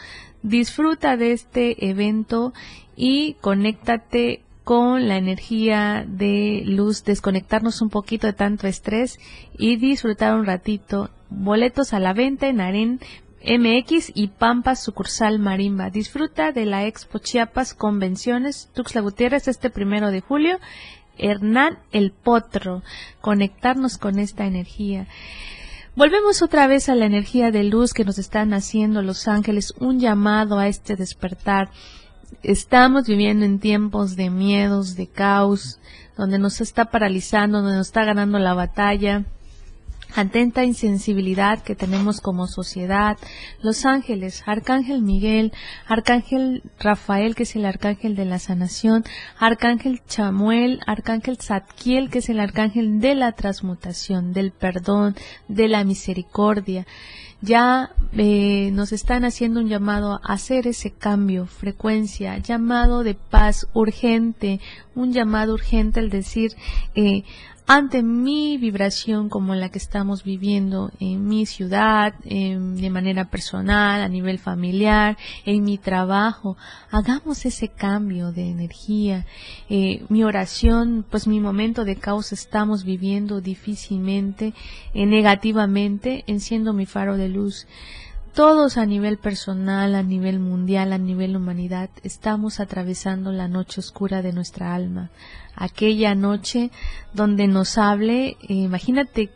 Disfruta 0.43 1.17
de 1.17 1.31
este 1.31 1.89
evento 1.89 2.53
y 2.97 3.35
conéctate 3.35 4.43
con 4.67 5.07
la 5.07 5.17
energía 5.17 6.05
de 6.09 6.65
luz, 6.67 7.05
desconectarnos 7.05 7.83
un 7.83 7.89
poquito 7.89 8.27
de 8.27 8.33
tanto 8.33 8.67
estrés 8.67 9.21
y 9.57 9.77
disfrutar 9.77 10.35
un 10.35 10.45
ratito. 10.45 11.09
Boletos 11.31 11.93
a 11.93 12.01
la 12.01 12.13
venta 12.13 12.49
en 12.49 12.61
Aren 12.61 12.99
MX 13.45 14.11
y 14.13 14.27
Pampas 14.27 14.83
sucursal 14.83 15.39
Marimba. 15.39 15.91
Disfruta 15.91 16.51
de 16.51 16.67
la 16.67 16.85
Expo 16.85 17.21
Chiapas 17.21 17.75
Convenciones 17.75 18.69
Tuxtla 18.75 19.03
Gutiérrez 19.03 19.47
este 19.47 19.71
primero 19.71 20.11
de 20.11 20.21
julio. 20.21 20.59
Hernán 21.17 21.79
El 21.93 22.11
Potro. 22.11 22.83
Conectarnos 23.21 23.99
con 23.99 24.19
esta 24.19 24.47
energía. 24.47 25.07
Volvemos 25.95 26.43
otra 26.43 26.67
vez 26.67 26.89
a 26.89 26.97
la 26.97 27.07
energía 27.07 27.53
de 27.53 27.63
luz 27.63 27.95
que 27.95 28.05
nos 28.05 28.19
están 28.19 28.53
haciendo 28.53 29.01
los 29.03 29.29
ángeles, 29.29 29.75
un 29.79 30.01
llamado 30.01 30.59
a 30.59 30.67
este 30.67 30.97
despertar 30.97 31.71
estamos 32.43 33.07
viviendo 33.07 33.45
en 33.45 33.59
tiempos 33.59 34.17
de 34.17 34.31
miedos, 34.31 34.97
de 34.97 35.07
caos, 35.07 35.79
donde 36.17 36.39
nos 36.39 36.61
está 36.61 36.87
paralizando, 36.87 37.61
donde 37.61 37.77
nos 37.77 37.89
está 37.89 38.05
ganando 38.05 38.39
la 38.39 38.55
batalla, 38.55 39.25
atenta 40.15 40.65
insensibilidad 40.65 41.63
que 41.63 41.75
tenemos 41.75 42.21
como 42.21 42.47
sociedad, 42.47 43.19
los 43.61 43.85
ángeles, 43.85 44.43
Arcángel 44.47 45.03
Miguel, 45.03 45.53
Arcángel 45.87 46.63
Rafael, 46.79 47.35
que 47.35 47.43
es 47.43 47.55
el 47.57 47.67
Arcángel 47.67 48.17
de 48.17 48.25
la 48.25 48.39
sanación, 48.39 49.05
Arcángel 49.39 50.03
Chamuel, 50.07 50.81
Arcángel 50.87 51.37
Zadkiel, 51.39 52.09
que 52.09 52.21
es 52.21 52.29
el 52.29 52.41
Arcángel 52.41 53.01
de 53.01 53.15
la 53.15 53.33
transmutación, 53.33 54.33
del 54.33 54.53
perdón, 54.53 55.17
de 55.49 55.69
la 55.69 55.85
misericordia 55.85 56.87
ya 57.41 57.91
eh, 58.13 58.71
nos 58.73 58.93
están 58.93 59.25
haciendo 59.25 59.61
un 59.61 59.69
llamado 59.69 60.15
a 60.15 60.33
hacer 60.33 60.67
ese 60.67 60.91
cambio, 60.91 61.47
frecuencia, 61.47 62.39
llamado 62.39 63.03
de 63.05 63.15
paz 63.15 63.69
urgente, 63.75 64.61
un 64.95 65.13
llamado 65.13 65.55
urgente 65.55 66.01
al 66.01 66.11
decir, 66.11 66.53
eh, 66.95 67.25
ante 67.67 68.03
mi 68.03 68.59
vibración 68.59 69.29
como 69.29 69.55
la 69.57 69.71
que 69.71 69.79
estamos 69.79 70.23
viviendo 70.23 70.93
en 71.01 71.27
mi 71.27 71.47
ciudad, 71.47 72.15
de 72.21 72.91
manera 72.91 73.25
personal, 73.25 74.03
a 74.03 74.09
nivel 74.09 74.39
familiar, 74.39 75.17
en 75.45 75.65
mi 75.65 75.77
trabajo, 75.77 76.57
hagamos 76.93 77.45
ese 77.45 77.69
cambio 77.69 78.31
de 78.31 78.51
energía. 78.51 79.27
Eh, 79.69 80.05
mi 80.09 80.23
oración, 80.23 81.05
pues 81.11 81.27
mi 81.27 81.41
momento 81.41 81.85
de 81.85 81.97
caos 81.97 82.33
estamos 82.33 82.85
viviendo 82.85 83.41
difícilmente, 83.41 84.55
eh, 84.95 85.07
negativamente, 85.07 86.23
enciendo 86.29 86.73
mi 86.73 86.87
faro 86.87 87.17
de 87.17 87.29
luz 87.29 87.67
todos 88.37 88.77
a 88.77 88.85
nivel 88.85 89.17
personal, 89.17 89.95
a 89.95 90.03
nivel 90.03 90.41
mundial, 90.41 90.93
a 90.93 90.99
nivel 90.99 91.35
humanidad, 91.37 91.89
estamos 92.03 92.61
atravesando 92.61 93.33
la 93.33 93.49
noche 93.49 93.81
oscura 93.81 94.21
de 94.21 94.35
nuestra 94.35 94.75
alma. 94.75 95.11
Aquella 95.55 96.15
noche 96.15 96.71
donde 97.15 97.49
nos 97.49 97.79
hable, 97.79 98.37
eh, 98.43 98.53
imagínate 98.53 99.31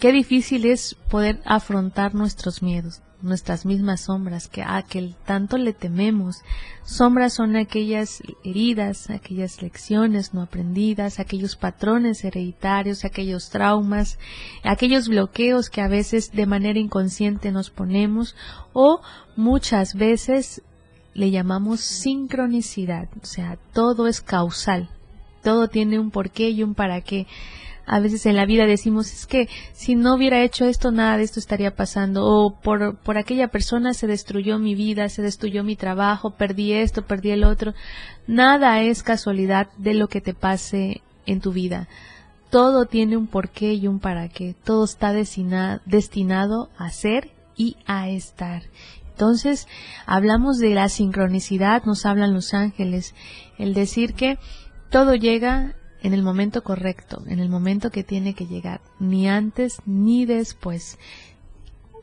qué 0.00 0.12
difícil 0.12 0.64
es 0.64 0.96
poder 1.10 1.42
afrontar 1.44 2.14
nuestros 2.14 2.62
miedos, 2.62 3.02
nuestras 3.22 3.64
mismas 3.64 4.02
sombras, 4.02 4.48
que 4.48 4.62
a 4.62 4.82
que 4.82 5.14
tanto 5.24 5.56
le 5.58 5.72
tememos. 5.72 6.42
Sombras 6.84 7.34
son 7.34 7.56
aquellas 7.56 8.22
heridas, 8.44 9.10
aquellas 9.10 9.62
lecciones 9.62 10.34
no 10.34 10.42
aprendidas, 10.42 11.20
aquellos 11.20 11.56
patrones 11.56 12.24
hereditarios, 12.24 13.04
aquellos 13.04 13.50
traumas, 13.50 14.18
aquellos 14.64 15.08
bloqueos 15.08 15.70
que 15.70 15.80
a 15.80 15.88
veces 15.88 16.32
de 16.32 16.46
manera 16.46 16.78
inconsciente 16.78 17.52
nos 17.52 17.70
ponemos 17.70 18.34
o 18.72 19.00
muchas 19.36 19.94
veces 19.94 20.62
le 21.14 21.30
llamamos 21.30 21.80
sincronicidad, 21.80 23.08
o 23.22 23.26
sea, 23.26 23.58
todo 23.72 24.06
es 24.06 24.20
causal, 24.20 24.88
todo 25.42 25.68
tiene 25.68 25.98
un 25.98 26.10
porqué 26.10 26.50
y 26.50 26.62
un 26.62 26.74
para 26.74 27.02
qué 27.02 27.26
a 27.86 28.00
veces 28.00 28.26
en 28.26 28.36
la 28.36 28.46
vida 28.46 28.66
decimos 28.66 29.12
es 29.12 29.26
que 29.26 29.48
si 29.72 29.94
no 29.94 30.14
hubiera 30.14 30.42
hecho 30.42 30.64
esto 30.64 30.92
nada 30.92 31.16
de 31.16 31.24
esto 31.24 31.40
estaría 31.40 31.74
pasando 31.74 32.24
o 32.24 32.60
por, 32.60 32.96
por 32.96 33.18
aquella 33.18 33.48
persona 33.48 33.92
se 33.94 34.06
destruyó 34.06 34.58
mi 34.58 34.74
vida, 34.74 35.08
se 35.08 35.22
destruyó 35.22 35.64
mi 35.64 35.76
trabajo, 35.76 36.36
perdí 36.36 36.72
esto, 36.72 37.02
perdí 37.02 37.30
el 37.30 37.44
otro. 37.44 37.74
Nada 38.26 38.80
es 38.82 39.02
casualidad 39.02 39.68
de 39.78 39.94
lo 39.94 40.08
que 40.08 40.20
te 40.20 40.34
pase 40.34 41.02
en 41.26 41.40
tu 41.40 41.52
vida. 41.52 41.88
Todo 42.50 42.86
tiene 42.86 43.16
un 43.16 43.26
porqué 43.26 43.74
y 43.74 43.86
un 43.86 43.98
para 43.98 44.28
qué. 44.28 44.54
Todo 44.62 44.84
está 44.84 45.12
destinado 45.12 46.68
a 46.76 46.90
ser 46.90 47.30
y 47.56 47.76
a 47.86 48.08
estar. 48.10 48.62
Entonces, 49.10 49.68
hablamos 50.06 50.58
de 50.58 50.74
la 50.74 50.88
sincronicidad, 50.88 51.84
nos 51.84 52.06
hablan 52.06 52.34
los 52.34 52.54
ángeles, 52.54 53.14
el 53.58 53.74
decir 53.74 54.14
que 54.14 54.38
todo 54.90 55.14
llega 55.14 55.76
en 56.02 56.14
el 56.14 56.22
momento 56.22 56.62
correcto, 56.62 57.22
en 57.26 57.38
el 57.38 57.48
momento 57.48 57.90
que 57.90 58.02
tiene 58.02 58.34
que 58.34 58.46
llegar, 58.46 58.80
ni 58.98 59.28
antes 59.28 59.80
ni 59.86 60.26
después. 60.26 60.98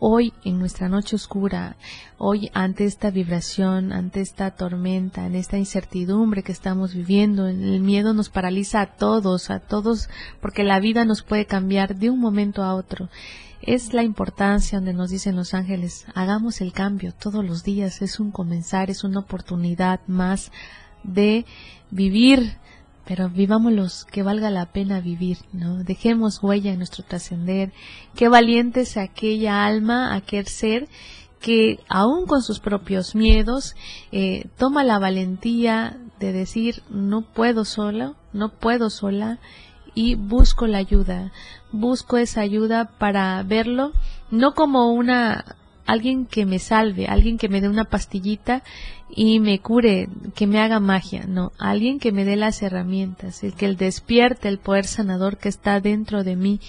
Hoy, 0.02 0.32
en 0.46 0.58
nuestra 0.58 0.88
noche 0.88 1.18
oscura, 1.18 1.76
hoy 2.18 2.50
ante 2.54 2.86
esta 2.86 3.12
vibración, 3.12 3.92
ante 3.92 4.22
esta 4.22 4.52
tormenta, 4.52 5.26
en 5.26 5.36
esta 5.36 5.58
incertidumbre 5.58 6.42
que 6.42 6.54
estamos 6.54 6.94
viviendo, 6.94 7.48
el 7.48 7.82
miedo 7.82 8.14
nos 8.14 8.30
paraliza 8.30 8.80
a 8.80 8.96
todos, 8.96 9.50
a 9.50 9.60
todos, 9.60 10.10
porque 10.40 10.64
la 10.64 10.80
vida 10.80 11.04
nos 11.04 11.22
puede 11.22 11.46
cambiar 11.46 11.98
de 11.98 12.10
un 12.10 12.22
momento 12.22 12.64
a 12.64 12.76
otro. 12.76 13.10
Es 13.62 13.94
la 13.94 14.04
importancia 14.04 14.78
donde 14.78 14.94
nos 14.94 15.10
dicen 15.10 15.36
los 15.36 15.54
ángeles, 15.54 16.06
hagamos 16.16 16.62
el 16.62 16.72
cambio 16.72 17.14
todos 17.14 17.44
los 17.44 17.66
días, 17.66 18.02
es 18.02 18.22
un 18.22 18.32
comenzar, 18.32 18.90
es 18.90 19.04
una 19.04 19.20
oportunidad 19.20 20.00
más 20.08 20.54
de 21.04 21.46
vivir 21.92 22.58
pero 23.10 23.28
vivámoslos 23.28 24.06
que 24.06 24.22
valga 24.22 24.52
la 24.52 24.68
pena 24.68 25.02
vivir, 25.02 25.40
¿no? 25.52 25.84
Dejemos 25.84 26.44
huella 26.44 26.72
en 26.72 26.78
nuestro 26.78 27.04
trascender, 27.04 27.74
qué 28.16 28.30
valiente 28.30 28.82
es 28.82 28.98
aquella 28.98 29.66
alma, 29.66 30.14
aquel 30.14 30.46
ser 30.46 30.88
que 31.42 31.80
aún 31.90 32.28
con 32.28 32.44
sus 32.44 32.60
propios 32.60 33.16
miedos 33.16 33.76
eh, 34.12 34.48
toma 34.60 34.84
la 34.84 35.00
valentía 35.00 35.98
de 36.20 36.34
decir 36.34 36.84
no 36.92 37.22
puedo 37.22 37.66
sola, 37.66 38.14
no 38.32 38.50
puedo 38.50 38.92
sola 38.92 39.40
y 39.96 40.14
busco 40.14 40.68
la 40.68 40.78
ayuda, 40.78 41.32
busco 41.72 42.18
esa 42.18 42.42
ayuda 42.42 42.92
para 43.00 43.42
verlo 43.42 43.92
no 44.30 44.54
como 44.54 44.94
una 44.94 45.56
alguien 45.90 46.28
que 46.28 46.46
me 46.46 46.60
salve, 46.60 47.08
alguien 47.08 47.40
que 47.40 47.50
me 47.50 47.62
dé 47.62 47.68
una 47.68 47.86
pastillita 47.86 48.62
y 49.10 49.40
me 49.40 49.60
cure, 49.60 50.08
que 50.36 50.46
me 50.46 50.60
haga 50.60 50.80
magia, 50.80 51.26
no, 51.28 51.52
alguien 51.58 52.00
que 52.00 52.12
me 52.12 52.26
dé 52.26 52.36
las 52.36 52.62
herramientas, 52.62 53.44
el 53.44 53.56
que 53.56 53.66
él 53.66 53.76
despierte 53.76 54.50
el 54.50 54.60
poder 54.60 54.86
sanador 54.86 55.38
que 55.38 55.50
está 55.50 55.80
dentro 55.80 56.24
de 56.24 56.36
mí 56.36 56.60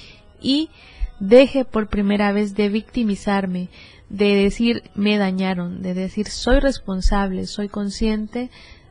y 0.41 0.71
deje 1.19 1.67
por 1.67 1.89
primera 1.89 2.33
vez 2.33 2.55
de 2.55 2.71
victimizarme, 2.71 3.69
de 4.09 4.35
decir 4.37 4.85
me 4.95 5.19
dañaron, 5.19 5.83
de 5.83 5.93
decir 5.93 6.27
soy 6.29 6.59
responsable, 6.59 7.47
soy 7.47 7.69
consciente 7.69 8.51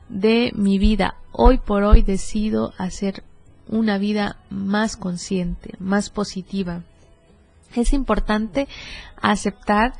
de 0.09 0.51
mi 0.53 0.77
vida. 0.77 1.15
Hoy 1.31 1.57
por 1.57 1.83
hoy 1.83 2.03
decido 2.03 2.73
hacer 2.77 3.23
una 3.67 3.97
vida 3.97 4.37
más 4.51 4.95
consciente, 4.95 5.73
más 5.79 6.11
positiva. 6.11 6.83
Es 7.75 7.93
importante 7.93 8.67
aceptar 9.21 9.93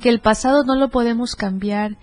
que 0.00 0.08
el 0.08 0.20
pasado 0.20 0.64
no 0.64 0.74
lo 0.74 0.88
podemos 0.88 1.36
cambiar, 1.36 1.96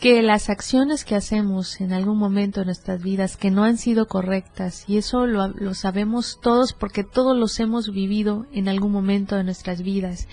que 0.00 0.22
las 0.22 0.48
acciones 0.50 1.04
que 1.04 1.14
hacemos 1.14 1.80
en 1.80 1.92
algún 1.92 2.18
momento 2.18 2.60
de 2.60 2.66
nuestras 2.66 3.02
vidas 3.02 3.36
que 3.36 3.50
no 3.50 3.64
han 3.64 3.78
sido 3.78 4.06
correctas, 4.06 4.84
y 4.88 4.96
eso 4.96 5.26
lo, 5.26 5.48
lo, 5.48 5.74
sabemos 5.74 6.38
todos 6.42 6.72
porque 6.72 7.04
todos 7.04 7.36
los 7.36 7.60
hemos 7.60 7.92
vivido 7.92 8.46
en 8.52 8.68
algún 8.68 8.90
momento 8.90 9.36
de 9.36 9.44
nuestras 9.44 9.82
vidas. 9.82 10.28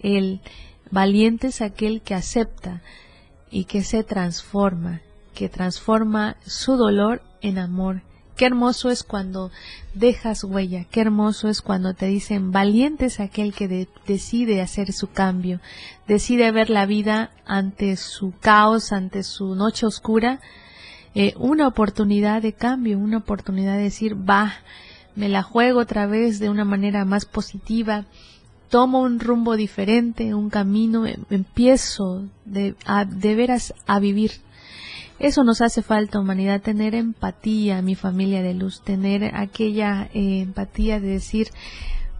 El 0.00 0.40
valiente 0.90 1.46
es 1.48 1.62
aquel 1.62 2.02
que 2.02 2.14
acepta 2.14 2.82
y 3.50 3.64
que 3.64 3.82
se 3.82 4.04
transforma, 4.04 5.00
que 5.34 5.48
transforma 5.48 6.36
su 6.44 6.76
dolor 6.76 7.22
en 7.40 7.58
amor 7.58 8.02
Qué 8.36 8.46
hermoso 8.46 8.90
es 8.90 9.04
cuando 9.04 9.52
dejas 9.94 10.42
huella, 10.42 10.84
qué 10.90 11.00
hermoso 11.00 11.48
es 11.48 11.62
cuando 11.62 11.94
te 11.94 12.06
dicen 12.06 12.50
valiente 12.50 13.06
es 13.06 13.20
aquel 13.20 13.54
que 13.54 13.88
decide 14.06 14.60
hacer 14.60 14.92
su 14.92 15.08
cambio, 15.10 15.60
decide 16.08 16.50
ver 16.50 16.68
la 16.68 16.84
vida 16.84 17.30
ante 17.46 17.96
su 17.96 18.32
caos, 18.40 18.90
ante 18.90 19.22
su 19.22 19.54
noche 19.54 19.86
oscura, 19.86 20.40
eh, 21.14 21.34
una 21.36 21.68
oportunidad 21.68 22.42
de 22.42 22.54
cambio, 22.54 22.98
una 22.98 23.18
oportunidad 23.18 23.76
de 23.76 23.84
decir 23.84 24.16
va, 24.16 24.52
me 25.14 25.28
la 25.28 25.44
juego 25.44 25.78
otra 25.78 26.06
vez 26.06 26.40
de 26.40 26.50
una 26.50 26.64
manera 26.64 27.04
más 27.04 27.26
positiva, 27.26 28.04
tomo 28.68 29.02
un 29.02 29.20
rumbo 29.20 29.54
diferente, 29.54 30.34
un 30.34 30.50
camino, 30.50 31.06
em, 31.06 31.22
empiezo 31.30 32.24
de, 32.44 32.74
de 33.06 33.34
veras 33.36 33.74
a 33.86 34.00
vivir 34.00 34.32
eso 35.26 35.42
nos 35.42 35.62
hace 35.62 35.80
falta, 35.80 36.20
humanidad, 36.20 36.60
tener 36.60 36.94
empatía, 36.94 37.80
mi 37.80 37.94
familia 37.94 38.42
de 38.42 38.52
luz, 38.52 38.82
tener 38.82 39.34
aquella 39.34 40.10
eh, 40.12 40.40
empatía 40.40 41.00
de 41.00 41.08
decir, 41.08 41.48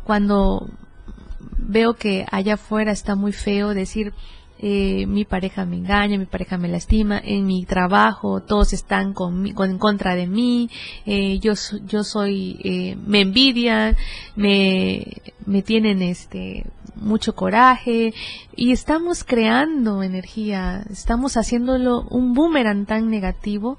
cuando 0.05 0.71
veo 1.59 1.95
que 1.95 2.25
allá 2.33 2.55
afuera 2.55 2.93
está 2.93 3.15
muy 3.15 3.33
feo, 3.33 3.75
decir, 3.75 4.15
eh, 4.59 5.07
mi 5.07 5.25
pareja 5.25 5.65
me 5.65 5.77
engaña, 5.77 6.19
mi 6.19 6.27
pareja 6.27 6.59
me 6.59 6.69
lastima, 6.69 7.21
en 7.23 7.47
mi 7.47 7.65
trabajo 7.65 8.41
todos 8.41 8.73
están 8.73 9.13
con, 9.13 9.47
en 9.47 9.79
contra 9.79 10.15
de 10.15 10.27
mí, 10.27 10.71
eh, 11.07 11.39
yo, 11.41 11.55
yo 11.87 12.05
soy, 12.05 12.61
eh, 12.63 12.97
me 13.07 13.23
envidian, 13.23 13.97
me, 14.37 15.05
me 15.45 15.63
tienen 15.63 16.03
este, 16.03 16.65
mucho 16.95 17.35
coraje 17.35 18.15
y 18.57 18.73
estamos 18.73 19.25
creando 19.25 20.03
energía, 20.03 20.85
estamos 20.91 21.37
haciéndolo 21.37 22.03
un 22.11 22.33
boomerang 22.33 22.87
tan 22.87 23.11
negativo 23.11 23.79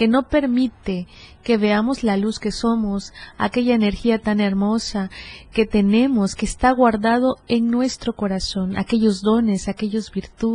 que 0.00 0.08
no 0.08 0.22
permite 0.22 1.06
que 1.42 1.58
veamos 1.58 2.02
la 2.02 2.16
luz 2.16 2.38
que 2.38 2.52
somos, 2.52 3.12
aquella 3.36 3.74
energía 3.74 4.18
tan 4.18 4.40
hermosa 4.40 5.10
que 5.52 5.66
tenemos, 5.66 6.34
que 6.34 6.46
está 6.46 6.70
guardado 6.70 7.36
en 7.48 7.70
nuestro 7.70 8.14
corazón, 8.14 8.78
aquellos 8.78 9.20
dones, 9.20 9.68
aquellos 9.68 10.10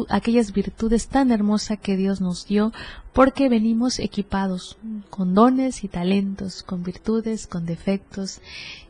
aquellas 0.09 0.51
virtudes 0.51 1.09
tan 1.09 1.29
hermosas 1.29 1.77
que 1.79 1.95
Dios 1.95 2.21
nos 2.21 2.47
dio, 2.47 2.71
porque 3.13 3.47
venimos 3.47 3.99
equipados 3.99 4.79
con 5.11 5.35
dones 5.35 5.83
y 5.83 5.89
talentos, 5.89 6.63
con 6.63 6.81
virtudes, 6.81 7.45
con 7.45 7.67
defectos, 7.67 8.41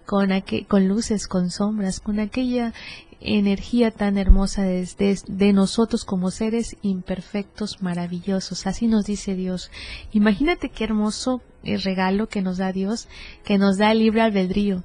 con, 0.06 0.30
con 0.70 0.88
luces, 0.88 1.28
con 1.28 1.50
sombras, 1.50 2.00
con 2.00 2.20
aquella 2.20 2.74
energía 3.22 3.92
tan 3.92 4.18
hermosa 4.18 4.64
de, 4.64 4.88
de, 5.28 5.54
nosotros 5.54 6.06
como 6.06 6.32
seres 6.32 6.76
imperfectos, 6.82 7.82
maravillosos. 7.82 8.68
Así 8.68 8.88
nos 8.88 9.06
dice 9.06 9.36
Dios. 9.36 9.72
Imagínate 10.12 10.70
qué 10.70 10.84
hermoso 10.84 11.42
el 11.64 11.82
regalo 11.82 12.28
que 12.28 12.42
nos 12.42 12.58
da 12.58 12.72
Dios, 12.72 13.08
que 13.44 13.58
nos 13.58 13.78
da 13.78 13.92
el 13.92 14.00
libre 14.00 14.22
albedrío. 14.22 14.84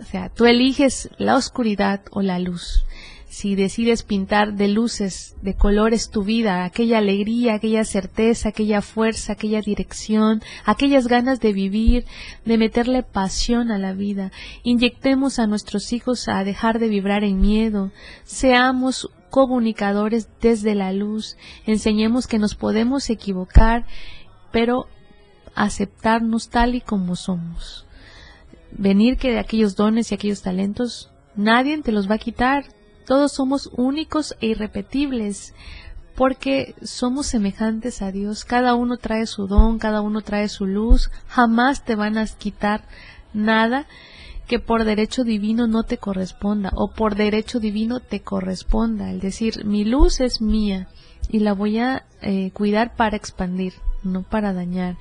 O 0.00 0.04
sea, 0.04 0.28
tú 0.28 0.46
eliges 0.46 1.10
la 1.18 1.36
oscuridad 1.36 2.02
o 2.10 2.22
la 2.22 2.38
luz 2.38 2.84
si 3.32 3.54
decides 3.54 4.02
pintar 4.02 4.56
de 4.56 4.68
luces, 4.68 5.36
de 5.40 5.54
colores 5.54 6.10
tu 6.10 6.22
vida, 6.22 6.64
aquella 6.64 6.98
alegría, 6.98 7.54
aquella 7.54 7.82
certeza, 7.86 8.50
aquella 8.50 8.82
fuerza, 8.82 9.32
aquella 9.32 9.62
dirección, 9.62 10.42
aquellas 10.66 11.08
ganas 11.08 11.40
de 11.40 11.54
vivir, 11.54 12.04
de 12.44 12.58
meterle 12.58 13.02
pasión 13.02 13.70
a 13.70 13.78
la 13.78 13.94
vida. 13.94 14.32
Inyectemos 14.64 15.38
a 15.38 15.46
nuestros 15.46 15.94
hijos 15.94 16.28
a 16.28 16.44
dejar 16.44 16.78
de 16.78 16.88
vibrar 16.88 17.24
en 17.24 17.40
miedo. 17.40 17.90
Seamos 18.24 19.08
comunicadores 19.30 20.28
desde 20.42 20.74
la 20.74 20.92
luz. 20.92 21.38
Enseñemos 21.64 22.26
que 22.26 22.38
nos 22.38 22.54
podemos 22.54 23.08
equivocar, 23.08 23.86
pero 24.50 24.88
aceptarnos 25.54 26.50
tal 26.50 26.74
y 26.74 26.82
como 26.82 27.16
somos. 27.16 27.86
Venir 28.72 29.16
que 29.16 29.30
de 29.30 29.38
aquellos 29.38 29.74
dones 29.74 30.12
y 30.12 30.16
aquellos 30.16 30.42
talentos 30.42 31.10
nadie 31.34 31.80
te 31.80 31.92
los 31.92 32.10
va 32.10 32.16
a 32.16 32.18
quitar, 32.18 32.66
Todos 33.06 33.32
somos 33.32 33.70
únicos 33.76 34.34
e 34.40 34.46
irrepetibles 34.46 35.54
porque 36.14 36.74
somos 36.82 37.26
semejantes 37.26 38.02
a 38.02 38.12
Dios. 38.12 38.44
Cada 38.44 38.74
uno 38.74 38.96
trae 38.96 39.26
su 39.26 39.46
don, 39.46 39.78
cada 39.78 40.00
uno 40.00 40.20
trae 40.20 40.48
su 40.48 40.66
luz. 40.66 41.10
Jamás 41.26 41.84
te 41.84 41.94
van 41.94 42.18
a 42.18 42.26
quitar 42.26 42.84
nada 43.32 43.86
que 44.46 44.58
por 44.58 44.84
derecho 44.84 45.24
divino 45.24 45.66
no 45.66 45.84
te 45.84 45.98
corresponda 45.98 46.70
o 46.74 46.92
por 46.92 47.14
derecho 47.14 47.60
divino 47.60 48.00
te 48.00 48.20
corresponda. 48.20 49.10
Es 49.12 49.22
decir, 49.22 49.64
mi 49.64 49.84
luz 49.84 50.20
es 50.20 50.40
mía 50.40 50.88
y 51.30 51.38
la 51.38 51.54
voy 51.54 51.78
a 51.78 52.04
eh, 52.20 52.50
cuidar 52.52 52.94
para 52.94 53.16
expandir, 53.16 53.74
no 54.02 54.22
para 54.22 54.52
dañar. 54.52 54.96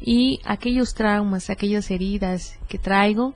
Y 0.00 0.40
aquellos 0.44 0.94
traumas, 0.94 1.50
aquellas 1.50 1.90
heridas 1.90 2.58
que 2.68 2.78
traigo, 2.78 3.34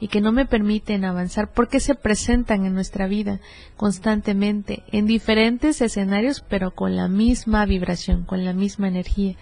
y 0.00 0.08
que 0.08 0.20
no 0.20 0.32
me 0.32 0.46
permiten 0.46 1.04
avanzar 1.04 1.52
porque 1.52 1.80
se 1.80 1.94
presentan 1.94 2.66
en 2.66 2.74
nuestra 2.74 3.06
vida 3.06 3.40
constantemente 3.76 4.82
en 4.92 5.06
diferentes 5.06 5.80
escenarios 5.80 6.44
pero 6.48 6.74
con 6.74 6.96
la 6.96 7.08
misma 7.08 7.64
vibración, 7.66 8.24
con 8.24 8.44
la 8.44 8.52
misma 8.52 8.88
energía. 8.88 9.36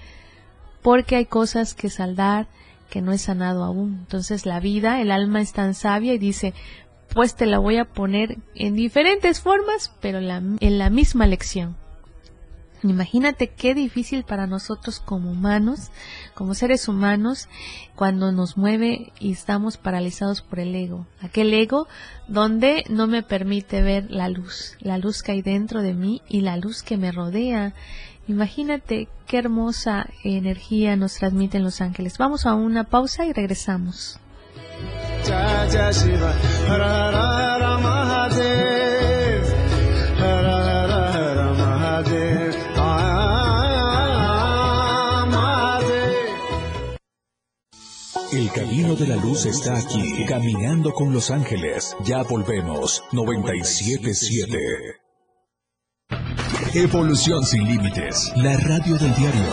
Porque 0.83 1.17
hay 1.17 1.27
cosas 1.27 1.75
que 1.75 1.91
saldar 1.91 2.47
que 2.91 3.01
no 3.01 3.13
he 3.13 3.19
sanado 3.19 3.65
aún. 3.65 3.99
Entonces 4.01 4.47
la 4.47 4.61
vida, 4.61 5.01
el 5.01 5.11
alma 5.11 5.41
es 5.41 5.53
tan 5.53 5.75
sabia 5.75 6.15
y 6.15 6.19
dice, 6.19 6.55
pues 7.13 7.35
te 7.35 7.47
la 7.47 7.59
voy 7.59 7.79
a 7.79 7.87
poner 7.87 8.39
en 8.55 8.75
diferentes 8.75 9.41
formas, 9.41 9.93
pero 10.01 10.19
en 10.19 10.79
la 10.79 10.91
misma 10.91 11.27
lección. 11.27 11.77
Imagínate 12.85 13.49
qué 13.49 13.75
difícil 13.75 14.25
para 14.25 14.47
nosotros 14.47 15.01
como 15.01 15.31
humanos, 15.31 15.91
como 16.35 16.55
seres 16.55 16.87
humanos, 16.87 17.49
cuando 17.97 18.31
nos 18.31 18.59
mueve 18.59 19.11
y 19.19 19.33
estamos 19.33 19.79
paralizados 19.79 20.43
por 20.43 20.61
el 20.61 20.75
ego. 20.75 21.07
Aquel 21.23 21.55
ego 21.55 21.89
donde 22.29 22.85
no 22.91 23.07
me 23.07 23.23
permite 23.23 23.81
ver 23.81 24.11
la 24.11 24.29
luz, 24.29 24.77
la 24.81 24.99
luz 24.99 25.23
que 25.23 25.33
hay 25.33 25.41
dentro 25.41 25.81
de 25.81 25.95
mí 25.95 26.21
y 26.29 26.43
la 26.43 26.59
luz 26.59 26.83
que 26.83 26.99
me 26.99 27.11
rodea. 27.11 27.73
Imagínate 28.29 29.09
qué 29.27 29.39
hermosa 29.39 30.07
energía 30.23 30.95
nos 30.97 31.15
transmiten 31.15 31.65
los 31.65 31.81
ángeles. 31.81 32.19
Vamos 32.19 32.45
a 32.45 32.53
una 32.53 32.85
pausa 32.85 33.25
y 33.25 33.33
regresamos. 33.33 34.21
El 48.35 48.51
camino 48.51 48.97
de 48.97 49.07
la 49.07 49.15
luz 49.15 49.47
está 49.47 49.79
aquí, 49.79 50.25
caminando 50.27 50.93
con 50.93 51.13
los 51.13 51.31
ángeles. 51.31 51.97
Ya 52.03 52.25
volvemos. 52.25 53.05
977. 53.13 54.59
Evolución 56.75 57.45
sin 57.45 57.65
límites. 57.65 58.33
La 58.35 58.57
radio 58.57 58.99
del 58.99 59.15
diario. 59.15 59.53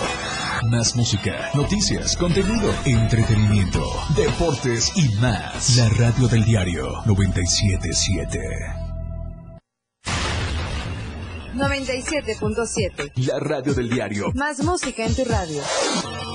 Más 0.71 0.95
música, 0.95 1.51
noticias, 1.53 2.17
contenido, 2.17 2.73
entretenimiento, 2.83 3.87
deportes 4.15 4.91
y 4.95 5.09
más. 5.19 5.77
La 5.77 5.87
radio 5.89 6.27
del 6.27 6.43
diario 6.43 7.03
977. 7.05 8.39
97.7. 11.53 13.11
La 13.27 13.39
radio 13.39 13.75
del 13.75 13.89
diario. 13.91 14.31
Más 14.33 14.63
música 14.63 15.05
en 15.05 15.13
tu 15.13 15.23
radio. 15.25 15.61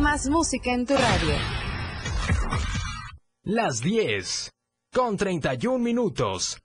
Más 0.00 0.26
música 0.28 0.72
en 0.72 0.86
tu 0.86 0.94
radio. 0.94 1.34
Las 3.42 3.82
10 3.82 4.50
con 4.94 5.18
31 5.18 5.78
minutos. 5.78 6.58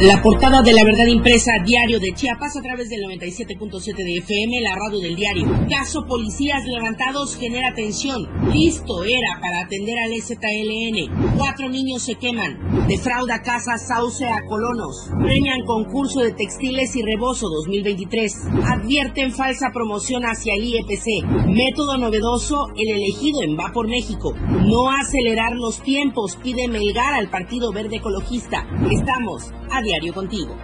La 0.00 0.22
portada 0.22 0.62
de 0.62 0.72
la 0.72 0.82
verdad 0.82 1.04
impresa 1.04 1.52
Diario 1.62 2.00
de 2.00 2.14
Chiapas 2.14 2.56
a 2.56 2.62
través 2.62 2.88
del 2.88 3.02
97.7 3.02 3.94
de 3.96 4.16
FM, 4.16 4.62
la 4.62 4.74
radio 4.74 4.98
del 4.98 5.14
diario. 5.14 5.46
Caso 5.68 6.06
policías 6.06 6.64
levantados 6.64 7.36
genera 7.36 7.74
tensión. 7.74 8.26
Listo 8.50 9.04
era 9.04 9.38
para 9.42 9.60
atender 9.60 9.98
al 9.98 10.14
STLN. 10.14 11.36
Cuatro 11.36 11.68
niños 11.68 12.02
se 12.02 12.14
queman. 12.14 12.88
Defrauda 12.88 13.42
casa 13.42 13.76
Sauce 13.76 14.24
a 14.24 14.40
colonos. 14.48 15.10
Premian 15.22 15.66
concurso 15.66 16.20
de 16.20 16.32
textiles 16.32 16.96
y 16.96 17.02
rebozo 17.02 17.50
2023. 17.50 18.32
Advierten 18.72 19.32
falsa 19.32 19.68
promoción 19.70 20.22
hacia 20.22 20.56
IEPC. 20.56 21.26
Método 21.46 21.98
novedoso, 21.98 22.68
el 22.74 22.88
elegido 22.88 23.42
en 23.42 23.54
Va 23.54 23.70
por 23.74 23.86
México. 23.86 24.32
No 24.64 24.90
acelerar 24.90 25.52
los 25.56 25.82
tiempos, 25.82 26.38
pide 26.42 26.68
Melgar 26.68 27.12
al 27.12 27.28
Partido 27.28 27.70
Verde 27.70 27.96
Ecologista. 27.96 28.66
Estamos 28.90 29.52
a 29.70 29.82
diario 29.90 30.14
contigo. 30.14 30.56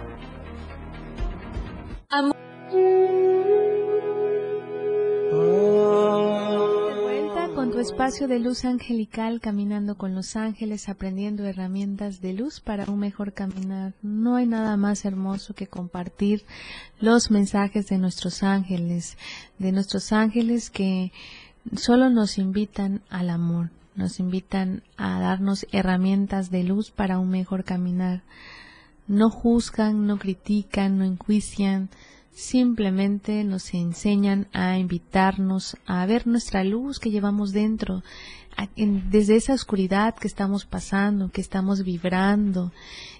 Vuelta 7.01 7.49
con 7.53 7.71
tu 7.71 7.79
espacio 7.79 8.29
de 8.29 8.39
luz 8.39 8.63
angelical, 8.63 9.41
caminando 9.41 9.97
con 9.97 10.15
los 10.15 10.37
ángeles, 10.37 10.87
aprendiendo 10.87 11.43
herramientas 11.43 12.21
de 12.21 12.31
luz 12.31 12.61
para 12.61 12.85
un 12.85 12.99
mejor 12.99 13.33
caminar. 13.33 13.91
No 14.01 14.37
hay 14.37 14.45
nada 14.45 14.77
más 14.77 15.03
hermoso 15.03 15.53
que 15.53 15.67
compartir 15.67 16.45
los 17.01 17.29
mensajes 17.29 17.87
de 17.87 17.97
nuestros 17.97 18.43
ángeles, 18.43 19.17
de 19.59 19.73
nuestros 19.73 20.13
ángeles 20.13 20.69
que 20.69 21.11
solo 21.75 22.09
nos 22.09 22.37
invitan 22.37 23.01
al 23.09 23.29
amor, 23.29 23.71
nos 23.93 24.21
invitan 24.21 24.83
a 24.95 25.19
darnos 25.19 25.67
herramientas 25.73 26.49
de 26.49 26.63
luz 26.63 26.91
para 26.91 27.19
un 27.19 27.29
mejor 27.29 27.65
caminar 27.65 28.21
no 29.07 29.29
juzgan, 29.29 30.05
no 30.05 30.17
critican, 30.17 30.97
no 30.97 31.05
enjuician, 31.05 31.89
simplemente 32.31 33.43
nos 33.43 33.73
enseñan 33.73 34.47
a 34.53 34.77
invitarnos 34.77 35.77
a 35.85 36.05
ver 36.05 36.27
nuestra 36.27 36.63
luz 36.63 36.99
que 36.99 37.09
llevamos 37.09 37.51
dentro, 37.51 38.03
desde 38.75 39.35
esa 39.35 39.53
oscuridad 39.53 40.15
que 40.15 40.27
estamos 40.27 40.65
pasando, 40.65 41.29
que 41.29 41.41
estamos 41.41 41.83
vibrando, 41.83 42.71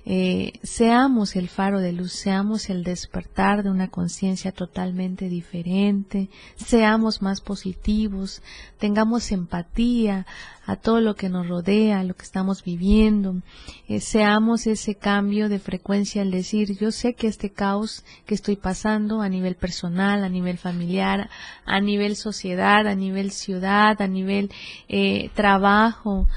eh, 0.09 0.53
seamos 0.63 1.35
el 1.35 1.49
faro 1.49 1.81
de 1.81 1.91
luz, 1.91 2.13
seamos 2.13 2.69
el 2.69 2.85
despertar 2.85 3.61
de 3.61 3.69
una 3.69 3.89
conciencia 3.89 4.53
totalmente 4.53 5.27
diferente, 5.27 6.29
seamos 6.55 7.21
más 7.21 7.41
positivos, 7.41 8.41
tengamos 8.79 9.33
empatía 9.33 10.25
a 10.65 10.77
todo 10.77 11.01
lo 11.01 11.15
que 11.15 11.27
nos 11.27 11.47
rodea, 11.47 11.99
a 11.99 12.03
lo 12.03 12.13
que 12.13 12.23
estamos 12.23 12.63
viviendo, 12.63 13.41
eh, 13.87 13.99
seamos 13.99 14.65
ese 14.67 14.95
cambio 14.95 15.49
de 15.49 15.59
frecuencia 15.59 16.21
al 16.21 16.31
decir, 16.31 16.77
yo 16.77 16.91
sé 16.91 17.13
que 17.13 17.27
este 17.27 17.51
caos 17.51 18.05
que 18.25 18.35
estoy 18.35 18.55
pasando 18.55 19.21
a 19.21 19.29
nivel 19.29 19.55
personal, 19.55 20.23
a 20.23 20.29
nivel 20.29 20.57
familiar, 20.57 21.29
a 21.65 21.79
nivel 21.81 22.15
sociedad, 22.15 22.87
a 22.87 22.95
nivel 22.95 23.31
ciudad, 23.31 24.01
a 24.01 24.07
nivel 24.07 24.51
eh, 24.87 25.26
trabajo, 25.27 26.27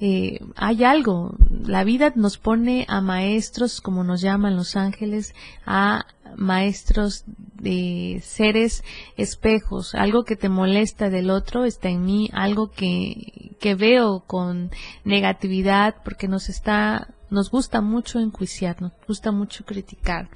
eh, 0.00 0.40
hay 0.56 0.84
algo. 0.84 1.34
La 1.48 1.84
vida 1.84 2.12
nos 2.14 2.38
pone 2.38 2.84
a 2.88 3.00
maestros, 3.00 3.80
como 3.80 4.04
nos 4.04 4.20
llaman 4.20 4.56
los 4.56 4.76
ángeles, 4.76 5.34
a 5.64 6.06
maestros 6.36 7.24
de 7.26 8.20
seres 8.24 8.84
espejos. 9.16 9.94
Algo 9.94 10.24
que 10.24 10.36
te 10.36 10.48
molesta 10.48 11.10
del 11.10 11.30
otro 11.30 11.64
está 11.64 11.88
en 11.88 12.04
mí, 12.04 12.28
algo 12.32 12.70
que, 12.70 13.56
que 13.60 13.74
veo 13.74 14.24
con 14.26 14.70
negatividad 15.04 15.96
porque 16.04 16.28
nos 16.28 16.48
está, 16.48 17.08
nos 17.30 17.50
gusta 17.50 17.80
mucho 17.80 18.18
enjuiciar, 18.18 18.82
nos 18.82 18.92
gusta 19.06 19.32
mucho 19.32 19.64
criticar. 19.64 20.28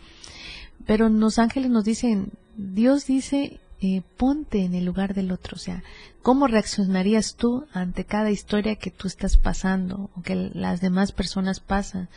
Pero 0.86 1.08
los 1.08 1.38
ángeles 1.38 1.70
nos 1.70 1.84
dicen, 1.84 2.32
Dios 2.56 3.06
dice 3.06 3.60
eh, 3.80 4.02
ponte 4.16 4.64
en 4.64 4.74
el 4.74 4.84
lugar 4.84 5.14
del 5.14 5.30
otro, 5.30 5.54
o 5.54 5.58
sea, 5.58 5.82
¿cómo 6.22 6.46
reaccionarías 6.46 7.36
tú 7.36 7.66
ante 7.72 8.04
cada 8.04 8.30
historia 8.30 8.76
que 8.76 8.90
tú 8.90 9.06
estás 9.06 9.36
pasando 9.36 10.10
o 10.16 10.22
que 10.22 10.34
las 10.34 10.80
demás 10.80 11.12
personas 11.12 11.60
pasan? 11.60 12.08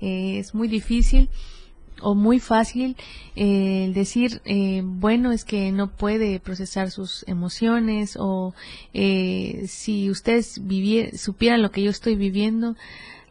Eh, 0.00 0.38
es 0.38 0.54
muy 0.54 0.68
difícil 0.68 1.30
o 2.02 2.14
muy 2.14 2.40
fácil 2.40 2.96
eh, 3.36 3.90
decir, 3.94 4.42
eh, 4.44 4.82
bueno, 4.84 5.32
es 5.32 5.44
que 5.44 5.72
no 5.72 5.90
puede 5.90 6.38
procesar 6.40 6.90
sus 6.90 7.24
emociones 7.26 8.16
o 8.20 8.52
si 8.92 10.10
ustedes 10.10 10.60
supieran 11.16 11.62
lo 11.62 11.70
que 11.70 11.82
yo 11.82 11.90
estoy 11.90 12.16
viviendo, 12.16 12.76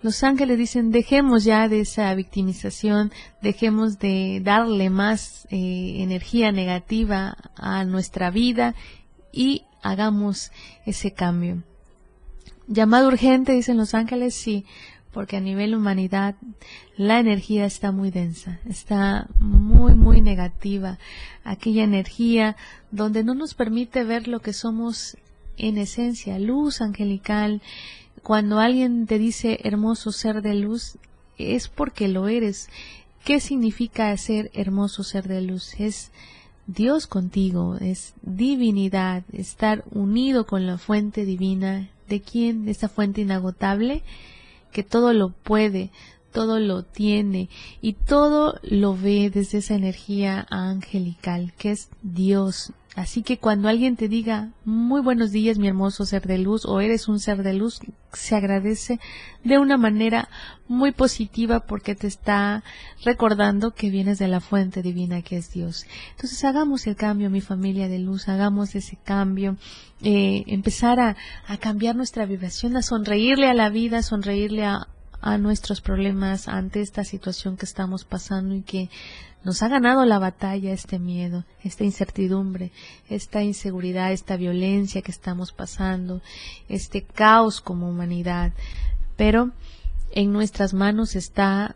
Los 0.01 0.23
ángeles 0.23 0.57
dicen, 0.57 0.91
dejemos 0.91 1.43
ya 1.43 1.67
de 1.67 1.79
esa 1.81 2.13
victimización, 2.13 3.11
dejemos 3.41 3.97
de 3.97 4.41
darle 4.43 4.89
más 4.89 5.47
eh, 5.49 5.95
energía 5.97 6.51
negativa 6.51 7.37
a 7.55 7.85
nuestra 7.85 8.29
vida 8.29 8.75
y 9.31 9.63
hagamos 9.81 10.51
ese 10.85 11.11
cambio. 11.11 11.63
Llamado 12.67 13.07
urgente, 13.07 13.53
dicen 13.53 13.77
los 13.77 13.93
ángeles, 13.93 14.35
sí, 14.35 14.65
porque 15.15 15.37
a 15.37 15.39
nivel 15.39 15.75
humanidad 15.75 16.35
la 16.97 17.19
energía 17.19 17.65
está 17.65 17.91
muy 17.91 18.11
densa, 18.11 18.59
está 18.67 19.27
muy, 19.39 19.93
muy 19.93 20.19
negativa. 20.19 20.97
Aquella 21.43 21.83
energía 21.83 22.57
donde 22.91 23.23
no 23.23 23.33
nos 23.33 23.53
permite 23.53 24.03
ver 24.03 24.27
lo 24.27 24.41
que 24.41 24.51
somos 24.51 25.17
en 25.57 25.77
esencia, 25.77 26.37
luz 26.37 26.81
angelical. 26.81 27.61
Cuando 28.25 28.57
alguien 28.57 29.05
te 29.05 29.19
dice 29.19 29.59
hermoso 29.65 30.11
ser 30.11 30.41
de 30.41 30.55
luz, 30.55 30.97
es 31.37 31.67
porque 31.67 32.07
lo 32.07 32.27
eres. 32.27 32.69
¿Qué 33.23 33.39
significa 33.39 34.17
ser 34.17 34.49
hermoso 34.55 35.03
ser 35.03 35.27
de 35.27 35.41
luz? 35.41 35.79
Es 35.79 36.09
Dios 36.65 37.05
contigo, 37.05 37.77
es 37.79 38.15
divinidad, 38.23 39.21
estar 39.31 39.83
unido 39.91 40.47
con 40.47 40.65
la 40.65 40.79
fuente 40.79 41.23
divina. 41.23 41.91
¿De 42.09 42.19
quién? 42.19 42.67
Esa 42.67 42.89
fuente 42.89 43.21
inagotable 43.21 44.01
que 44.71 44.81
todo 44.81 45.13
lo 45.13 45.29
puede, 45.29 45.91
todo 46.31 46.59
lo 46.59 46.81
tiene 46.81 47.47
y 47.79 47.93
todo 47.93 48.59
lo 48.63 48.97
ve 48.97 49.29
desde 49.31 49.59
esa 49.59 49.75
energía 49.75 50.47
angelical 50.49 51.53
que 51.59 51.73
es 51.73 51.89
Dios. 52.01 52.73
Así 52.95 53.23
que 53.23 53.37
cuando 53.37 53.67
alguien 53.67 53.97
te 53.97 54.07
diga 54.07 54.51
muy 54.63 55.01
buenos 55.01 55.31
días 55.31 55.57
mi 55.57 55.67
hermoso 55.67 56.05
ser 56.05 56.25
de 56.25 56.37
luz 56.37 56.65
o 56.65 56.79
eres 56.79 57.09
un 57.09 57.19
ser 57.19 57.43
de 57.43 57.53
luz, 57.53 57.81
se 58.13 58.35
agradece 58.35 59.01
de 59.43 59.59
una 59.59 59.75
manera 59.75 60.29
muy 60.69 60.93
positiva 60.93 61.59
porque 61.59 61.93
te 61.93 62.07
está 62.07 62.63
recordando 63.03 63.71
que 63.71 63.89
vienes 63.89 64.17
de 64.17 64.29
la 64.29 64.39
fuente 64.39 64.81
divina 64.81 65.21
que 65.23 65.35
es 65.35 65.51
Dios. 65.51 65.85
Entonces 66.11 66.41
hagamos 66.45 66.87
el 66.87 66.95
cambio, 66.95 67.29
mi 67.29 67.41
familia 67.41 67.89
de 67.89 67.99
luz, 67.99 68.29
hagamos 68.29 68.75
ese 68.75 68.97
cambio, 69.03 69.57
eh, 70.01 70.45
empezar 70.47 71.01
a, 71.01 71.17
cambiar 71.59 71.97
nuestra 71.97 72.25
vibración, 72.25 72.77
a 72.77 72.81
sonreírle 72.81 73.49
a 73.49 73.53
la 73.53 73.67
vida, 73.67 74.03
sonreírle 74.03 74.63
a, 74.63 74.87
a 75.19 75.37
nuestros 75.37 75.81
problemas 75.81 76.47
ante 76.47 76.79
esta 76.79 77.03
situación 77.03 77.57
que 77.57 77.65
estamos 77.65 78.05
pasando 78.05 78.55
y 78.55 78.61
que 78.61 78.89
nos 79.45 79.61
ha 79.61 79.67
ganado 79.67 80.03
la 80.05 80.17
batalla 80.17 80.73
este 80.73 80.97
miedo, 80.97 81.45
esta 81.63 81.83
incertidumbre, 81.83 82.71
esta 83.09 83.43
inseguridad, 83.43 84.11
esta 84.11 84.37
violencia 84.37 85.03
que 85.03 85.11
estamos 85.11 85.51
pasando, 85.51 86.21
este 86.67 87.03
caos 87.03 87.61
como 87.61 87.87
humanidad. 87.87 88.53
Pero 89.15 89.51
en 90.11 90.33
nuestras 90.33 90.73
manos 90.73 91.15
está 91.15 91.75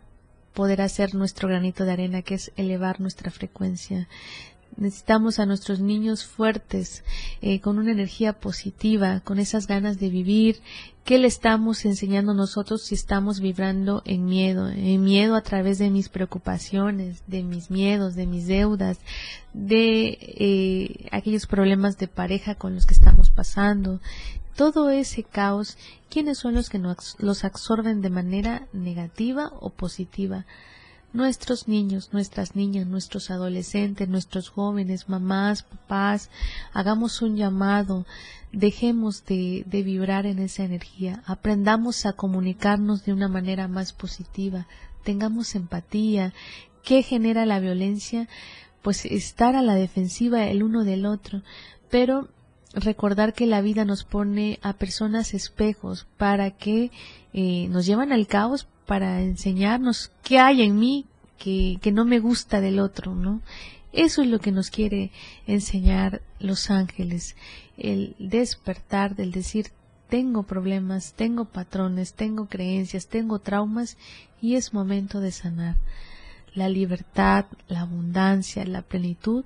poder 0.52 0.82
hacer 0.82 1.14
nuestro 1.14 1.48
granito 1.48 1.84
de 1.84 1.92
arena, 1.92 2.22
que 2.22 2.34
es 2.34 2.50
elevar 2.56 3.00
nuestra 3.00 3.30
frecuencia. 3.30 4.08
Necesitamos 4.80 5.38
a 5.38 5.44
nuestros 5.44 5.78
niños 5.80 6.24
fuertes, 6.24 7.04
eh, 7.42 7.60
con 7.60 7.78
una 7.78 7.92
energía 7.92 8.32
positiva, 8.32 9.20
con 9.20 9.38
esas 9.38 9.66
ganas 9.66 10.00
de 10.00 10.08
vivir. 10.08 10.62
¿Qué 11.04 11.18
le 11.18 11.26
estamos 11.26 11.84
enseñando 11.84 12.32
nosotros 12.32 12.84
si 12.84 12.94
estamos 12.94 13.40
vibrando 13.40 14.00
en 14.06 14.24
miedo? 14.24 14.70
En 14.70 15.04
miedo 15.04 15.36
a 15.36 15.42
través 15.42 15.78
de 15.78 15.90
mis 15.90 16.08
preocupaciones, 16.08 17.22
de 17.26 17.42
mis 17.42 17.70
miedos, 17.70 18.14
de 18.14 18.26
mis 18.26 18.46
deudas, 18.46 18.98
de 19.52 20.16
eh, 20.18 21.08
aquellos 21.12 21.46
problemas 21.46 21.98
de 21.98 22.08
pareja 22.08 22.54
con 22.54 22.74
los 22.74 22.86
que 22.86 22.94
estamos 22.94 23.28
pasando. 23.28 24.00
Todo 24.56 24.88
ese 24.88 25.24
caos, 25.24 25.76
¿quiénes 26.08 26.38
son 26.38 26.54
los 26.54 26.70
que 26.70 26.78
nos, 26.78 27.16
los 27.18 27.44
absorben 27.44 28.00
de 28.00 28.08
manera 28.08 28.66
negativa 28.72 29.52
o 29.60 29.68
positiva? 29.68 30.46
Nuestros 31.12 31.68
niños, 31.68 32.10
nuestras 32.12 32.56
niñas, 32.56 32.86
nuestros 32.86 33.30
adolescentes, 33.30 34.08
nuestros 34.08 34.48
jóvenes, 34.48 35.08
mamás, 35.08 35.62
papás, 35.62 36.30
hagamos 36.72 37.22
un 37.22 37.36
llamado, 37.36 38.06
dejemos 38.52 39.24
de, 39.24 39.64
de, 39.66 39.82
vibrar 39.82 40.26
en 40.26 40.38
esa 40.38 40.64
energía, 40.64 41.22
aprendamos 41.26 42.06
a 42.06 42.12
comunicarnos 42.12 43.04
de 43.04 43.12
una 43.12 43.28
manera 43.28 43.68
más 43.68 43.92
positiva, 43.92 44.66
tengamos 45.02 45.54
empatía. 45.54 46.32
¿Qué 46.82 47.02
genera 47.02 47.44
la 47.46 47.60
violencia? 47.60 48.28
Pues 48.82 49.04
estar 49.04 49.54
a 49.54 49.62
la 49.62 49.74
defensiva 49.74 50.44
el 50.46 50.62
uno 50.62 50.84
del 50.84 51.04
otro, 51.04 51.42
pero 51.90 52.28
recordar 52.72 53.34
que 53.34 53.46
la 53.46 53.60
vida 53.60 53.84
nos 53.84 54.04
pone 54.04 54.58
a 54.62 54.72
personas 54.74 55.34
espejos 55.34 56.06
para 56.16 56.52
que 56.52 56.90
eh, 57.32 57.68
nos 57.68 57.86
llevan 57.86 58.12
al 58.12 58.26
caos 58.26 58.66
para 58.90 59.22
enseñarnos 59.22 60.10
qué 60.24 60.40
hay 60.40 60.62
en 60.62 60.76
mí 60.76 61.06
que, 61.38 61.78
que 61.80 61.92
no 61.92 62.04
me 62.04 62.18
gusta 62.18 62.60
del 62.60 62.80
otro, 62.80 63.14
¿no? 63.14 63.40
Eso 63.92 64.22
es 64.22 64.26
lo 64.26 64.40
que 64.40 64.50
nos 64.50 64.68
quiere 64.70 65.12
enseñar 65.46 66.22
los 66.40 66.70
ángeles, 66.72 67.36
el 67.76 68.16
despertar 68.18 69.14
del 69.14 69.30
decir 69.30 69.68
tengo 70.08 70.42
problemas, 70.42 71.12
tengo 71.12 71.44
patrones, 71.44 72.14
tengo 72.14 72.46
creencias, 72.46 73.06
tengo 73.06 73.38
traumas 73.38 73.96
y 74.42 74.56
es 74.56 74.74
momento 74.74 75.20
de 75.20 75.30
sanar. 75.30 75.76
La 76.52 76.68
libertad, 76.68 77.44
la 77.68 77.82
abundancia, 77.82 78.64
la 78.64 78.82
plenitud 78.82 79.44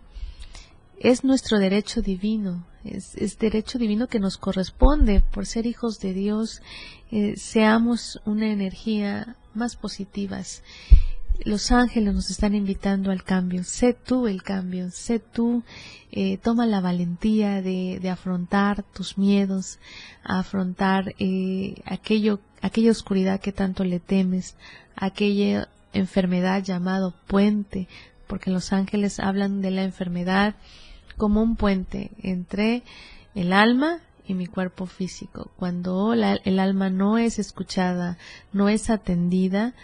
es 0.99 1.23
nuestro 1.23 1.59
derecho 1.59 2.01
divino, 2.01 2.65
es, 2.85 3.15
es 3.17 3.39
derecho 3.39 3.79
divino 3.79 4.09
que 4.09 4.21
nos 4.21 4.37
corresponde 4.37 5.21
por 5.21 5.47
ser 5.47 5.67
hijos 5.67 6.01
de 6.01 6.13
Dios, 6.13 6.63
eh, 7.11 7.35
seamos 7.37 8.21
una 8.25 8.51
energía 8.51 9.37
más 9.55 9.77
positivas. 9.77 10.63
Los 11.45 11.73
ángeles 11.73 12.15
nos 12.15 12.31
están 12.31 12.55
invitando 12.55 13.11
al 13.11 13.25
cambio. 13.25 13.65
Sé 13.65 13.93
tú 13.93 14.29
el 14.29 14.43
cambio, 14.43 14.91
sé 14.91 15.19
tú, 15.19 15.65
eh, 16.13 16.39
toma 16.39 16.65
la 16.65 16.81
valentía 16.81 17.61
de, 17.61 17.99
de, 18.01 18.11
afrontar 18.11 18.85
tus 18.85 19.19
miedos, 19.19 19.81
afrontar 20.23 21.15
eh, 21.19 21.83
aquello, 21.87 22.39
aquella 22.63 22.93
oscuridad 22.93 23.41
que 23.41 23.53
tanto 23.53 23.83
le 23.83 23.99
temes, 23.99 24.55
aquella 24.95 25.69
enfermedad 25.93 26.63
llamado 26.63 27.15
puente, 27.27 27.89
porque 28.29 28.51
los 28.51 28.73
ángeles 28.73 29.19
hablan 29.19 29.61
de 29.61 29.73
la 29.73 29.83
enfermedad 29.83 30.55
como 31.17 31.43
un 31.43 31.57
puente 31.57 32.11
entre 32.23 32.83
el 33.35 33.53
alma 33.53 34.01
y 34.27 34.35
mi 34.35 34.47
cuerpo 34.47 34.87
físico. 34.87 35.51
Cuando 35.57 36.15
la, 36.15 36.35
el 36.45 36.59
alma 36.59 36.91
no 36.91 37.19
es 37.19 37.39
escuchada, 37.39 38.19
no 38.53 38.69
es 38.69 38.91
atendida, 38.91 39.75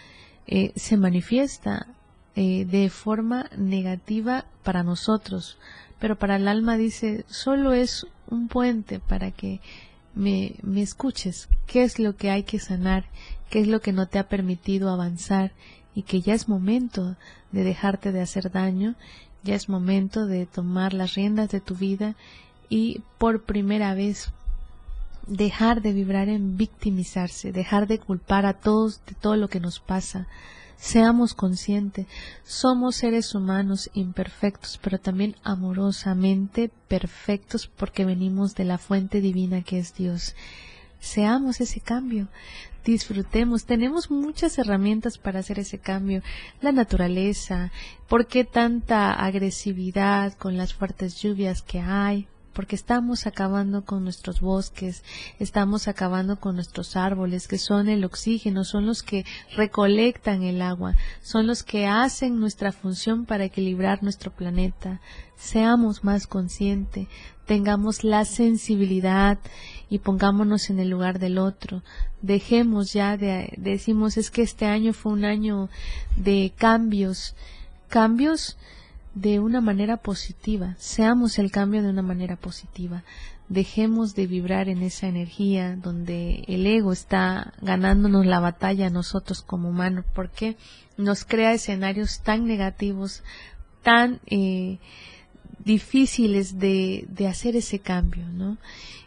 eh, 0.47 0.71
se 0.75 0.97
manifiesta 0.97 1.87
eh, 2.35 2.65
de 2.65 2.89
forma 2.89 3.49
negativa 3.57 4.45
para 4.63 4.83
nosotros, 4.83 5.57
pero 5.99 6.17
para 6.17 6.37
el 6.37 6.47
alma 6.47 6.77
dice, 6.77 7.25
solo 7.27 7.73
es 7.73 8.07
un 8.29 8.47
puente 8.47 8.99
para 8.99 9.31
que 9.31 9.59
me, 10.15 10.55
me 10.63 10.81
escuches, 10.81 11.47
qué 11.67 11.83
es 11.83 11.99
lo 11.99 12.15
que 12.15 12.31
hay 12.31 12.43
que 12.43 12.59
sanar, 12.59 13.05
qué 13.49 13.59
es 13.59 13.67
lo 13.67 13.81
que 13.81 13.93
no 13.93 14.07
te 14.07 14.17
ha 14.17 14.27
permitido 14.27 14.89
avanzar 14.89 15.51
y 15.93 16.03
que 16.03 16.21
ya 16.21 16.33
es 16.33 16.47
momento 16.47 17.17
de 17.51 17.63
dejarte 17.63 18.11
de 18.11 18.21
hacer 18.21 18.51
daño 18.51 18.95
ya 19.43 19.55
es 19.55 19.69
momento 19.69 20.25
de 20.25 20.45
tomar 20.45 20.93
las 20.93 21.15
riendas 21.15 21.49
de 21.49 21.61
tu 21.61 21.75
vida 21.75 22.15
y 22.69 23.01
por 23.17 23.43
primera 23.43 23.93
vez 23.93 24.31
dejar 25.27 25.81
de 25.81 25.93
vibrar 25.93 26.29
en 26.29 26.57
victimizarse, 26.57 27.51
dejar 27.51 27.87
de 27.87 27.99
culpar 27.99 28.45
a 28.45 28.53
todos 28.53 29.01
de 29.05 29.13
todo 29.13 29.35
lo 29.35 29.47
que 29.47 29.59
nos 29.59 29.79
pasa. 29.79 30.27
Seamos 30.77 31.35
conscientes, 31.35 32.07
somos 32.43 32.95
seres 32.95 33.35
humanos 33.35 33.91
imperfectos, 33.93 34.79
pero 34.81 34.99
también 34.99 35.35
amorosamente 35.43 36.71
perfectos 36.87 37.67
porque 37.67 38.03
venimos 38.03 38.55
de 38.55 38.65
la 38.65 38.79
fuente 38.79 39.21
divina 39.21 39.61
que 39.61 39.77
es 39.77 39.93
Dios. 39.93 40.35
Seamos 40.99 41.61
ese 41.61 41.81
cambio, 41.81 42.29
disfrutemos. 42.83 43.65
Tenemos 43.65 44.11
muchas 44.11 44.57
herramientas 44.57 45.17
para 45.17 45.39
hacer 45.39 45.59
ese 45.59 45.79
cambio. 45.79 46.21
La 46.61 46.71
naturaleza, 46.71 47.71
¿por 48.07 48.27
qué 48.27 48.43
tanta 48.43 49.13
agresividad 49.13 50.33
con 50.33 50.57
las 50.57 50.73
fuertes 50.73 51.21
lluvias 51.21 51.61
que 51.61 51.79
hay? 51.79 52.27
Porque 52.53 52.75
estamos 52.75 53.27
acabando 53.27 53.85
con 53.85 54.03
nuestros 54.03 54.41
bosques, 54.41 55.03
estamos 55.39 55.87
acabando 55.87 56.39
con 56.39 56.55
nuestros 56.55 56.95
árboles, 56.95 57.47
que 57.47 57.57
son 57.57 57.89
el 57.89 58.03
oxígeno, 58.03 58.63
son 58.63 58.85
los 58.85 59.03
que 59.03 59.25
recolectan 59.55 60.43
el 60.43 60.61
agua, 60.61 60.95
son 61.21 61.47
los 61.47 61.63
que 61.63 61.87
hacen 61.87 62.39
nuestra 62.39 62.71
función 62.71 63.25
para 63.25 63.45
equilibrar 63.45 64.03
nuestro 64.03 64.31
planeta. 64.31 64.99
Seamos 65.37 66.03
más 66.03 66.27
conscientes, 66.27 67.07
tengamos 67.45 68.03
la 68.03 68.25
sensibilidad 68.25 69.39
y 69.89 69.99
pongámonos 69.99 70.69
en 70.69 70.79
el 70.79 70.89
lugar 70.89 71.19
del 71.19 71.37
otro. 71.37 71.83
Dejemos 72.21 72.93
ya 72.93 73.17
de, 73.17 73.53
decimos 73.57 74.17
es 74.17 74.29
que 74.29 74.41
este 74.41 74.65
año 74.65 74.93
fue 74.93 75.13
un 75.13 75.25
año 75.25 75.69
de 76.15 76.53
cambios, 76.57 77.35
cambios 77.89 78.57
de 79.13 79.39
una 79.39 79.61
manera 79.61 79.97
positiva, 79.97 80.75
seamos 80.77 81.37
el 81.37 81.51
cambio 81.51 81.83
de 81.83 81.89
una 81.89 82.01
manera 82.01 82.37
positiva, 82.37 83.03
dejemos 83.49 84.15
de 84.15 84.27
vibrar 84.27 84.69
en 84.69 84.81
esa 84.81 85.07
energía 85.07 85.75
donde 85.75 86.45
el 86.47 86.65
ego 86.65 86.93
está 86.93 87.53
ganándonos 87.61 88.25
la 88.25 88.39
batalla 88.39 88.87
a 88.87 88.91
nosotros 88.91 89.41
como 89.41 89.69
humanos, 89.69 90.05
porque 90.15 90.55
nos 90.97 91.25
crea 91.25 91.51
escenarios 91.51 92.21
tan 92.21 92.45
negativos, 92.45 93.23
tan 93.83 94.21
eh, 94.27 94.79
difíciles 95.65 96.59
de, 96.59 97.05
de, 97.09 97.27
hacer 97.27 97.55
ese 97.55 97.79
cambio, 97.79 98.27
¿no? 98.29 98.57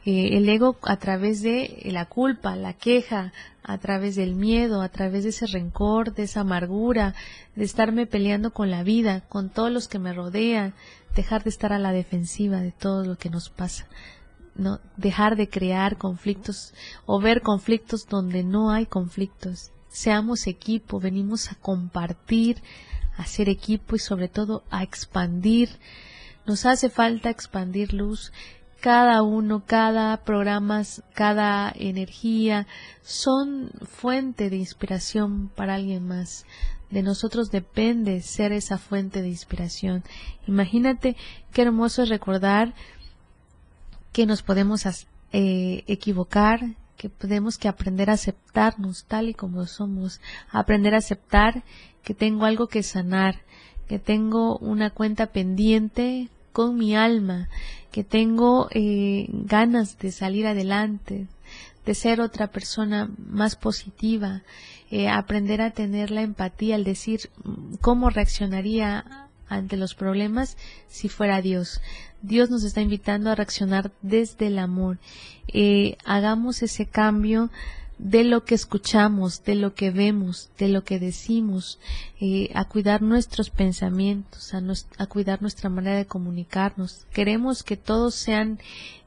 Eh, 0.05 0.37
el 0.37 0.49
ego 0.49 0.77
a 0.83 0.99
través 0.99 1.43
de 1.43 1.81
la 1.87 2.07
culpa, 2.07 2.57
la 2.57 2.75
queja, 2.75 3.33
a 3.63 3.79
través 3.79 4.17
del 4.17 4.35
miedo, 4.35 4.83
a 4.83 4.91
través 4.91 5.25
de 5.25 5.31
ese 5.31 5.47
rencor, 5.47 6.15
de 6.15 6.25
esa 6.25 6.41
amargura, 6.41 7.15
de 7.57 7.65
estarme 7.65 8.07
peleando 8.07 8.53
con 8.53 8.71
la 8.71 8.83
vida, 8.83 9.23
con 9.29 9.49
todos 9.49 9.73
los 9.73 9.89
que 9.89 9.99
me 9.99 10.13
rodean, 10.13 10.75
dejar 11.17 11.43
de 11.45 11.51
estar 11.51 11.73
a 11.73 11.79
la 11.79 11.93
defensiva 11.93 12.61
de 12.61 12.73
todo 12.73 13.05
lo 13.05 13.17
que 13.17 13.31
nos 13.31 13.49
pasa. 13.49 13.87
No, 14.55 14.79
dejar 14.97 15.37
de 15.37 15.49
crear 15.49 15.97
conflictos 15.97 16.75
o 17.07 17.19
ver 17.19 17.41
conflictos 17.41 18.07
donde 18.07 18.45
no 18.45 18.71
hay 18.71 18.87
conflictos. 18.87 19.73
Seamos 19.89 20.47
equipo, 20.47 21.01
venimos 21.01 21.51
a 21.51 21.55
compartir, 21.57 22.63
a 23.17 23.25
ser 23.25 23.49
equipo 23.49 23.97
y 23.97 23.99
sobre 23.99 24.29
todo 24.29 24.63
a 24.71 24.83
expandir. 24.83 25.71
Nos 26.47 26.67
hace 26.67 26.91
falta 26.91 27.31
expandir 27.31 27.95
luz 27.95 28.33
cada 28.85 29.23
uno, 29.23 29.65
cada 29.65 30.15
programa, 30.25 30.83
cada 31.15 31.73
energía 31.75 32.67
son 33.01 33.71
fuente 33.81 34.51
de 34.51 34.57
inspiración 34.57 35.49
para 35.49 35.77
alguien 35.77 36.07
más. 36.07 36.45
De 36.91 37.03
nosotros 37.03 37.51
depende 37.51 38.21
ser 38.21 38.53
esa 38.53 38.77
fuente 38.77 39.23
de 39.23 39.29
inspiración. 39.29 40.05
Imagínate 40.47 41.17
qué 41.51 41.63
hermoso 41.63 42.03
es 42.03 42.11
recordar 42.11 42.75
que 44.13 44.27
nos 44.27 44.43
podemos 44.43 44.85
eh, 45.33 45.83
equivocar, 45.87 46.61
que 46.99 47.09
tenemos 47.09 47.57
que 47.57 47.69
aprender 47.69 48.11
a 48.11 48.15
aceptarnos 48.15 49.07
tal 49.07 49.31
y 49.31 49.35
como 49.35 49.65
somos, 49.65 50.21
aprender 50.51 50.95
a 50.95 50.99
aceptar 50.99 51.65
que 52.03 52.13
tengo 52.13 52.45
algo 52.45 52.67
que 52.67 52.83
sanar, 52.83 53.41
que 53.89 53.99
tengo 53.99 54.59
una 54.59 54.91
cuenta 54.91 55.29
pendiente 55.29 56.29
con 56.55 56.79
mi 56.79 56.95
alma, 56.95 57.49
que 57.91 58.05
tengo 58.05 58.69
eh, 58.71 59.27
ganas 59.29 59.99
de 59.99 60.13
salir 60.13 60.47
adelante, 60.47 61.27
de 61.85 61.95
ser 61.95 62.21
otra 62.21 62.47
persona 62.47 63.11
más 63.19 63.57
positiva, 63.57 64.43
eh, 64.89 65.09
aprender 65.09 65.61
a 65.61 65.73
tener 65.73 66.13
la 66.13 66.23
empatía, 66.23 66.77
al 66.77 66.85
decir 66.85 67.29
mm, 67.43 67.75
cómo 67.81 68.09
reaccionaría 68.09 69.29
ante 69.49 69.77
los 69.77 69.97
problemas 69.97 70.57
si 70.87 71.09
fuera 71.09 71.43
Dios. 71.43 71.81
Dios 72.23 72.51
nos 72.51 72.63
está 72.63 72.81
invitando 72.81 73.31
a 73.31 73.35
reaccionar 73.35 73.91
desde 74.01 74.47
el 74.47 74.61
amor. 74.61 74.99
Eh, 75.49 75.97
hagamos 76.05 76.63
ese 76.63 76.87
cambio 76.87 77.51
de 77.99 78.25
lo 78.25 78.45
que 78.45 78.55
escuchamos, 78.55 79.45
de 79.45 79.55
lo 79.55 79.75
que 79.75 79.91
vemos, 79.91 80.51
de 80.59 80.69
lo 80.69 80.85
que 80.85 80.99
decimos, 80.99 81.79
eh, 82.21 82.51
a 82.55 82.65
cuidar 82.65 83.03
nuestros 83.03 83.51
pensamientos, 83.51 84.53
a, 84.55 85.07
cuidar 85.07 85.41
nuestra 85.41 85.71
manera 85.71 85.97
de 85.97 86.07
comunicarnos. 86.07 87.07
Queremos 87.13 87.63
que 87.63 87.77
todos 87.77 88.15
sean, 88.15 88.59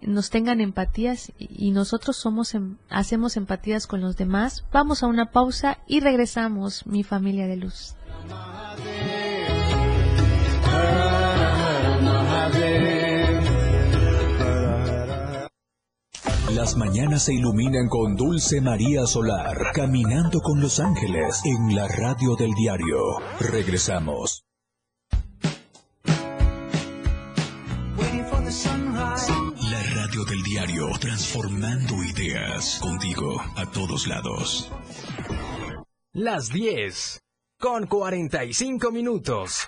nos 0.02 0.30
tengan 0.30 0.62
empatías 0.62 1.32
y 1.38 1.72
nosotros 1.72 2.16
somos, 2.18 2.54
em, 2.56 2.78
hacemos 2.90 3.36
empatías 3.36 3.88
con 3.88 4.02
los 4.02 4.16
demás. 4.16 4.64
Vamos 4.72 5.04
a 5.04 5.08
una 5.08 5.32
pausa 5.32 5.80
y 5.88 6.00
regresamos, 6.00 6.86
mi 6.86 7.04
familia 7.04 7.48
de 7.48 7.58
luz. 7.58 7.97
Las 16.58 16.76
mañanas 16.76 17.26
se 17.26 17.36
iluminan 17.36 17.88
con 17.88 18.16
Dulce 18.16 18.62
María 18.62 19.06
Solar, 19.06 19.56
caminando 19.76 20.40
con 20.42 20.60
los 20.60 20.80
ángeles 20.80 21.40
en 21.46 21.76
la 21.76 21.88
radio 21.88 22.36
del 22.36 22.52
diario. 22.56 22.98
Regresamos. 23.40 24.44
La 29.70 29.84
radio 29.94 30.26
del 30.26 30.42
diario, 30.42 30.90
transformando 31.00 32.04
ideas 32.04 32.80
contigo 32.82 33.40
a 33.56 33.70
todos 33.70 34.08
lados. 34.08 34.72
Las 36.12 36.50
10, 36.50 37.22
con 37.60 37.86
45 37.86 38.92
minutos. 38.92 39.68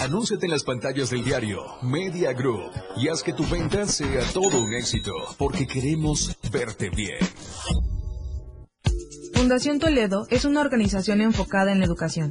Anúnciate 0.00 0.46
en 0.46 0.52
las 0.52 0.62
pantallas 0.62 1.10
del 1.10 1.24
diario 1.24 1.60
Media 1.82 2.32
Group 2.32 2.70
y 2.96 3.08
haz 3.08 3.24
que 3.24 3.32
tu 3.32 3.44
venta 3.44 3.84
sea 3.84 4.22
todo 4.32 4.62
un 4.62 4.72
éxito, 4.72 5.12
porque 5.36 5.66
queremos 5.66 6.36
verte 6.52 6.88
bien. 6.88 7.18
Fundación 9.34 9.80
Toledo 9.80 10.26
es 10.30 10.44
una 10.44 10.60
organización 10.60 11.20
enfocada 11.20 11.72
en 11.72 11.80
la 11.80 11.86
educación. 11.86 12.30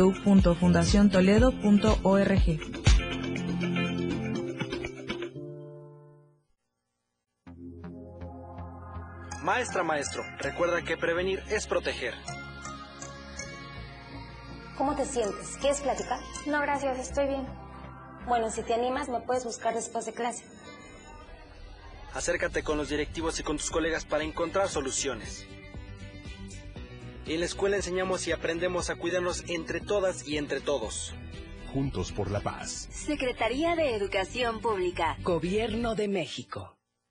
www.fundaciontoledo.org. 0.00 2.60
Maestra, 9.42 9.82
maestro, 9.82 10.22
recuerda 10.38 10.82
que 10.82 10.96
prevenir 10.96 11.42
es 11.50 11.66
proteger. 11.66 12.14
¿Cómo 14.76 14.96
te 14.96 15.04
sientes? 15.04 15.56
¿Quieres 15.60 15.80
platicar? 15.80 16.20
No, 16.46 16.60
gracias, 16.60 16.98
estoy 16.98 17.26
bien. 17.26 17.46
Bueno, 18.26 18.50
si 18.50 18.62
te 18.62 18.74
animas, 18.74 19.08
me 19.08 19.20
puedes 19.20 19.44
buscar 19.44 19.74
después 19.74 20.06
de 20.06 20.12
clase. 20.12 20.44
Acércate 22.14 22.62
con 22.62 22.78
los 22.78 22.88
directivos 22.88 23.38
y 23.40 23.42
con 23.42 23.56
tus 23.56 23.70
colegas 23.70 24.04
para 24.04 24.24
encontrar 24.24 24.68
soluciones. 24.68 25.46
En 27.26 27.40
la 27.40 27.46
escuela 27.46 27.76
enseñamos 27.76 28.26
y 28.26 28.32
aprendemos 28.32 28.90
a 28.90 28.96
cuidarnos 28.96 29.44
entre 29.48 29.80
todas 29.80 30.26
y 30.26 30.36
entre 30.36 30.60
todos. 30.60 31.14
Juntos 31.72 32.10
por 32.10 32.30
la 32.30 32.40
paz. 32.40 32.88
Secretaría 32.90 33.76
de 33.76 33.94
Educación 33.94 34.60
Pública. 34.60 35.16
Gobierno 35.22 35.94
de 35.94 36.08
México. 36.08 36.79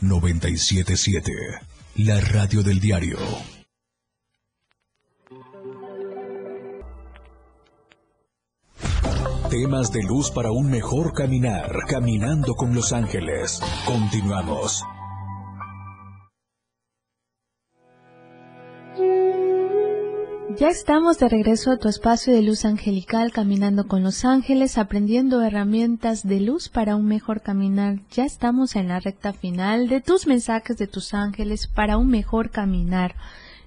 977, 0.00 1.32
la 1.96 2.20
radio 2.20 2.62
del 2.62 2.80
diario. 2.80 3.18
Temas 9.50 9.92
de 9.92 10.02
luz 10.02 10.30
para 10.30 10.50
un 10.50 10.70
mejor 10.70 11.12
caminar, 11.12 11.70
caminando 11.86 12.54
con 12.54 12.74
los 12.74 12.92
ángeles. 12.92 13.60
Continuamos. 13.84 14.82
Ya 20.58 20.68
estamos 20.68 21.18
de 21.18 21.28
regreso 21.28 21.70
a 21.70 21.78
tu 21.78 21.88
espacio 21.88 22.34
de 22.34 22.42
luz 22.42 22.64
angelical, 22.64 23.32
caminando 23.32 23.86
con 23.88 24.02
los 24.02 24.24
ángeles, 24.24 24.76
aprendiendo 24.76 25.42
herramientas 25.42 26.26
de 26.26 26.40
luz 26.40 26.68
para 26.68 26.94
un 26.96 27.06
mejor 27.06 27.40
caminar. 27.40 28.00
Ya 28.10 28.24
estamos 28.24 28.76
en 28.76 28.88
la 28.88 29.00
recta 29.00 29.32
final 29.32 29.88
de 29.88 30.00
tus 30.00 30.26
mensajes 30.26 30.76
de 30.76 30.86
tus 30.86 31.14
ángeles 31.14 31.66
para 31.66 31.96
un 31.96 32.08
mejor 32.08 32.50
caminar. 32.50 33.14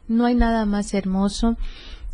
No 0.07 0.25
hay 0.25 0.36
nada 0.36 0.65
más 0.65 0.93
hermoso 0.93 1.57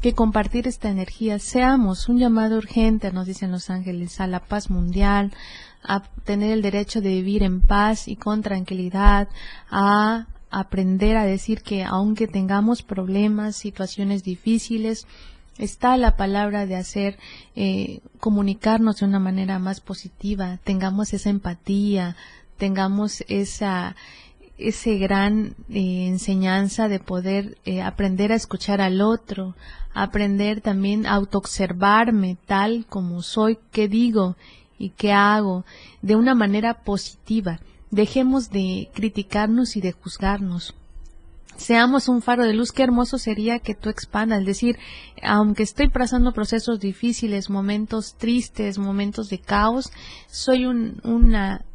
que 0.02 0.14
compartir 0.14 0.68
esta 0.68 0.90
energía. 0.90 1.40
Seamos 1.40 2.08
un 2.10 2.18
llamado 2.18 2.58
urgente, 2.58 3.12
nos 3.12 3.28
dicen 3.28 3.52
los 3.52 3.70
ángeles, 3.70 4.20
a 4.20 4.28
la 4.28 4.40
paz 4.40 4.70
mundial, 4.70 5.32
a 5.84 6.04
tener 6.24 6.52
el 6.52 6.62
derecho 6.62 7.02
de 7.02 7.10
vivir 7.10 7.44
en 7.44 7.62
paz 7.62 8.08
y 8.08 8.16
con 8.16 8.42
tranquilidad, 8.42 9.28
a 9.70 10.28
aprender 10.52 11.16
a 11.16 11.26
decir 11.26 11.64
que 11.64 11.84
aunque 11.84 12.28
tengamos 12.28 12.84
problemas, 12.84 13.56
situaciones 13.56 14.24
difíciles, 14.24 15.08
está 15.58 15.98
la 15.98 16.18
palabra 16.18 16.66
de 16.66 16.76
hacer 16.76 17.18
eh, 17.56 18.02
comunicarnos 18.20 18.98
de 18.98 19.06
una 19.06 19.20
manera 19.20 19.60
más 19.60 19.80
positiva, 19.80 20.60
tengamos 20.64 21.14
esa 21.14 21.30
empatía, 21.30 22.16
tengamos 22.58 23.24
esa 23.28 23.96
ese 24.58 24.98
gran 25.00 25.56
eh, 25.70 26.06
enseñanza 26.08 26.88
de 26.88 27.00
poder 27.00 27.58
eh, 27.66 27.82
aprender 27.82 28.32
a 28.32 28.36
escuchar 28.36 28.80
al 28.80 29.02
otro, 29.02 29.56
aprender 29.92 30.62
también 30.62 31.08
a 31.08 31.14
autoobservarme 31.14 32.38
tal 32.46 32.86
como 32.88 33.24
soy, 33.24 33.58
qué 33.72 33.88
digo 33.88 34.36
y 34.78 34.90
qué 34.92 35.14
hago 35.14 35.66
de 36.04 36.16
una 36.16 36.36
manera 36.36 36.84
positiva 36.84 37.60
Dejemos 37.92 38.50
de 38.50 38.90
criticarnos 38.94 39.76
y 39.76 39.82
de 39.82 39.92
juzgarnos. 39.92 40.74
Seamos 41.58 42.08
un 42.08 42.22
faro 42.22 42.44
de 42.44 42.54
luz. 42.54 42.72
Qué 42.72 42.84
hermoso 42.84 43.18
sería 43.18 43.60
que 43.60 43.76
tú 43.76 43.90
expandas. 43.90 44.46
Decir, 44.46 44.80
aunque 45.22 45.64
estoy 45.64 45.90
pasando 45.90 46.32
procesos 46.32 46.80
difíciles, 46.80 47.50
momentos 47.50 48.16
tristes, 48.18 48.78
momentos 48.78 49.30
de 49.30 49.40
caos, 49.40 49.92
soy 50.28 50.66
un, 50.66 51.02
una, 51.04 51.66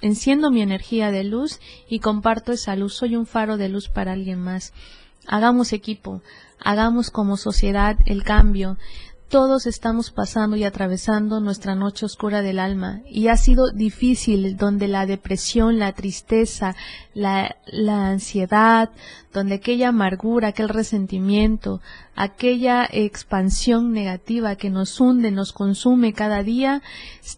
enciendo 0.00 0.50
mi 0.50 0.62
energía 0.62 1.10
de 1.10 1.24
luz 1.24 1.60
y 1.88 1.98
comparto 1.98 2.52
esa 2.52 2.76
luz. 2.76 2.94
Soy 2.94 3.16
un 3.16 3.26
faro 3.26 3.56
de 3.56 3.68
luz 3.68 3.88
para 3.88 4.12
alguien 4.12 4.38
más. 4.38 4.72
Hagamos 5.26 5.72
equipo, 5.72 6.22
hagamos 6.60 7.10
como 7.10 7.36
sociedad 7.36 7.96
el 8.06 8.22
cambio. 8.22 8.78
Todos 9.28 9.66
estamos 9.66 10.10
pasando 10.12 10.54
y 10.54 10.62
atravesando 10.62 11.40
nuestra 11.40 11.74
noche 11.74 12.06
oscura 12.06 12.40
del 12.42 12.60
alma 12.60 13.00
y 13.08 13.28
ha 13.28 13.36
sido 13.36 13.72
difícil 13.72 14.56
donde 14.56 14.86
la 14.86 15.06
depresión, 15.06 15.78
la 15.78 15.92
tristeza, 15.92 16.76
la, 17.14 17.56
ansiedad, 17.86 18.90
donde 19.32 19.56
aquella 19.56 19.88
amargura, 19.88 20.48
aquel 20.48 20.68
resentimiento, 20.68 21.80
aquella 22.14 22.86
expansión 22.88 23.92
negativa 23.92 24.54
que 24.54 24.70
nos 24.70 25.00
hunde, 25.00 25.32
nos 25.32 25.52
consume 25.52 26.12
cada 26.12 26.44
día, 26.44 26.82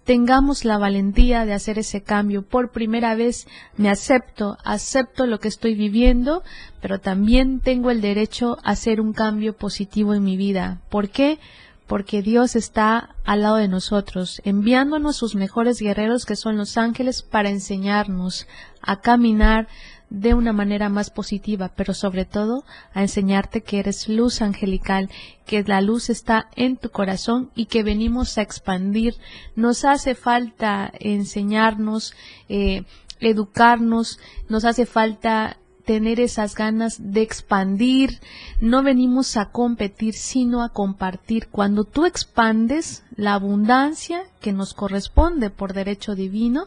tengamos 0.04 0.66
la 0.66 0.76
valentía 0.76 1.46
de 1.46 1.54
hacer 1.54 1.78
ese 1.78 2.02
cambio. 2.02 2.42
Por 2.42 2.72
primera 2.72 3.14
vez 3.14 3.46
me 3.78 3.88
acepto, 3.88 4.58
acepto 4.64 5.24
lo 5.24 5.38
que 5.40 5.48
estoy 5.48 5.74
viviendo, 5.74 6.42
pero 6.82 7.00
también 7.00 7.60
tengo 7.60 7.90
el 7.90 8.02
derecho 8.02 8.58
a 8.64 8.72
hacer 8.72 9.00
un 9.00 9.14
cambio 9.14 9.56
positivo 9.56 10.12
en 10.12 10.24
mi 10.24 10.36
vida. 10.36 10.82
¿Por 10.90 11.08
qué? 11.08 11.38
Porque 11.86 12.22
Dios 12.22 12.56
está 12.56 13.14
al 13.24 13.42
lado 13.42 13.56
de 13.56 13.68
nosotros, 13.68 14.40
enviándonos 14.44 15.16
sus 15.16 15.34
mejores 15.34 15.80
guerreros 15.80 16.26
que 16.26 16.36
son 16.36 16.56
los 16.56 16.76
ángeles 16.76 17.22
para 17.22 17.50
enseñarnos 17.50 18.46
a 18.82 19.00
caminar 19.00 19.68
de 20.10 20.34
una 20.34 20.52
manera 20.52 20.88
más 20.88 21.10
positiva, 21.10 21.72
pero 21.74 21.92
sobre 21.92 22.24
todo 22.24 22.64
a 22.94 23.02
enseñarte 23.02 23.62
que 23.62 23.80
eres 23.80 24.08
luz 24.08 24.40
angelical, 24.40 25.10
que 25.46 25.62
la 25.64 25.80
luz 25.80 26.10
está 26.10 26.48
en 26.54 26.76
tu 26.76 26.90
corazón 26.90 27.50
y 27.54 27.66
que 27.66 27.82
venimos 27.82 28.38
a 28.38 28.42
expandir. 28.42 29.16
Nos 29.56 29.84
hace 29.84 30.14
falta 30.14 30.92
enseñarnos, 31.00 32.14
eh, 32.48 32.84
educarnos, 33.20 34.20
nos 34.48 34.64
hace 34.64 34.86
falta 34.86 35.56
tener 35.86 36.20
esas 36.20 36.54
ganas 36.54 37.12
de 37.12 37.22
expandir. 37.22 38.20
No 38.60 38.82
venimos 38.82 39.36
a 39.36 39.46
competir, 39.46 40.14
sino 40.14 40.62
a 40.62 40.68
compartir. 40.68 41.48
Cuando 41.48 41.84
tú 41.84 42.04
expandes 42.04 43.04
la 43.14 43.34
abundancia 43.34 44.24
que 44.40 44.52
nos 44.52 44.74
corresponde 44.74 45.48
por 45.48 45.72
derecho 45.72 46.14
divino, 46.14 46.66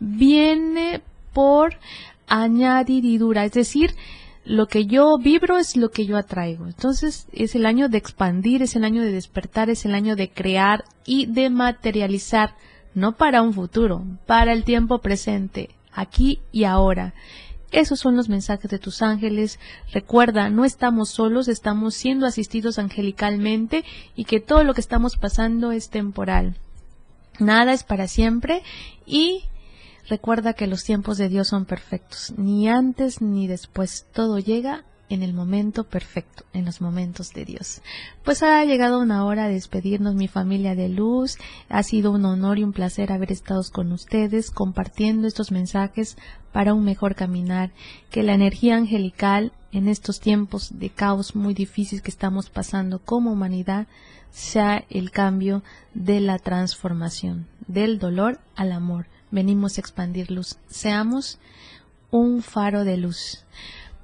viene 0.00 1.02
por 1.32 1.76
añadidura, 2.26 3.44
es 3.44 3.52
decir, 3.52 3.94
lo 4.44 4.66
que 4.66 4.86
yo 4.86 5.16
vibro 5.18 5.58
es 5.58 5.76
lo 5.76 5.90
que 5.90 6.06
yo 6.06 6.16
atraigo. 6.16 6.66
Entonces 6.66 7.26
es 7.32 7.54
el 7.54 7.66
año 7.66 7.88
de 7.88 7.98
expandir, 7.98 8.62
es 8.62 8.76
el 8.76 8.84
año 8.84 9.02
de 9.02 9.12
despertar, 9.12 9.70
es 9.70 9.84
el 9.84 9.94
año 9.94 10.16
de 10.16 10.30
crear 10.30 10.84
y 11.04 11.26
de 11.26 11.50
materializar, 11.50 12.54
no 12.94 13.12
para 13.12 13.42
un 13.42 13.52
futuro, 13.52 14.04
para 14.26 14.52
el 14.52 14.64
tiempo 14.64 14.98
presente, 14.98 15.70
aquí 15.92 16.40
y 16.52 16.64
ahora. 16.64 17.14
Esos 17.74 17.98
son 17.98 18.14
los 18.14 18.28
mensajes 18.28 18.70
de 18.70 18.78
tus 18.78 19.02
ángeles. 19.02 19.58
Recuerda, 19.92 20.48
no 20.48 20.64
estamos 20.64 21.08
solos, 21.08 21.48
estamos 21.48 21.94
siendo 21.94 22.24
asistidos 22.24 22.78
angelicalmente 22.78 23.84
y 24.14 24.26
que 24.26 24.38
todo 24.38 24.62
lo 24.62 24.74
que 24.74 24.80
estamos 24.80 25.16
pasando 25.16 25.72
es 25.72 25.90
temporal. 25.90 26.54
Nada 27.40 27.72
es 27.72 27.82
para 27.82 28.06
siempre 28.06 28.62
y 29.06 29.42
recuerda 30.08 30.52
que 30.52 30.68
los 30.68 30.84
tiempos 30.84 31.18
de 31.18 31.28
Dios 31.28 31.48
son 31.48 31.64
perfectos. 31.64 32.32
Ni 32.36 32.68
antes 32.68 33.20
ni 33.20 33.48
después. 33.48 34.06
Todo 34.12 34.38
llega 34.38 34.84
en 35.08 35.22
el 35.22 35.34
momento 35.34 35.84
perfecto, 35.84 36.44
en 36.52 36.64
los 36.64 36.80
momentos 36.80 37.32
de 37.32 37.44
Dios. 37.44 37.82
Pues 38.24 38.42
ha 38.42 38.64
llegado 38.64 39.00
una 39.00 39.24
hora 39.24 39.46
de 39.46 39.54
despedirnos 39.54 40.14
mi 40.14 40.28
familia 40.28 40.74
de 40.74 40.88
luz. 40.88 41.36
Ha 41.68 41.82
sido 41.82 42.10
un 42.10 42.24
honor 42.24 42.58
y 42.58 42.64
un 42.64 42.72
placer 42.72 43.12
haber 43.12 43.30
estado 43.30 43.62
con 43.72 43.92
ustedes 43.92 44.50
compartiendo 44.50 45.26
estos 45.26 45.52
mensajes 45.52 46.16
para 46.52 46.74
un 46.74 46.84
mejor 46.84 47.14
caminar. 47.14 47.70
Que 48.10 48.22
la 48.22 48.34
energía 48.34 48.76
angelical 48.76 49.52
en 49.72 49.88
estos 49.88 50.20
tiempos 50.20 50.78
de 50.78 50.90
caos 50.90 51.34
muy 51.34 51.54
difíciles 51.54 52.02
que 52.02 52.10
estamos 52.10 52.48
pasando 52.48 52.98
como 52.98 53.32
humanidad 53.32 53.86
sea 54.30 54.84
el 54.90 55.10
cambio 55.10 55.62
de 55.94 56.20
la 56.20 56.38
transformación, 56.38 57.46
del 57.68 57.98
dolor 57.98 58.40
al 58.56 58.72
amor. 58.72 59.06
Venimos 59.30 59.76
a 59.76 59.80
expandir 59.80 60.30
luz. 60.30 60.58
Seamos 60.68 61.38
un 62.10 62.42
faro 62.42 62.84
de 62.84 62.96
luz. 62.96 63.44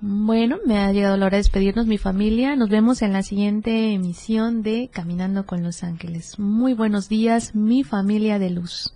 Bueno, 0.02 0.58
me 0.64 0.78
ha 0.78 0.92
llegado 0.92 1.18
la 1.18 1.26
hora 1.26 1.36
de 1.36 1.42
despedirnos 1.42 1.86
mi 1.86 1.98
familia. 1.98 2.56
Nos 2.56 2.70
vemos 2.70 3.02
en 3.02 3.12
la 3.12 3.22
siguiente 3.22 3.92
emisión 3.92 4.62
de 4.62 4.88
Caminando 4.90 5.44
con 5.44 5.62
los 5.62 5.82
Ángeles. 5.82 6.38
Muy 6.38 6.72
buenos 6.72 7.10
días, 7.10 7.54
mi 7.54 7.84
familia 7.84 8.38
de 8.38 8.48
luz. 8.48 8.94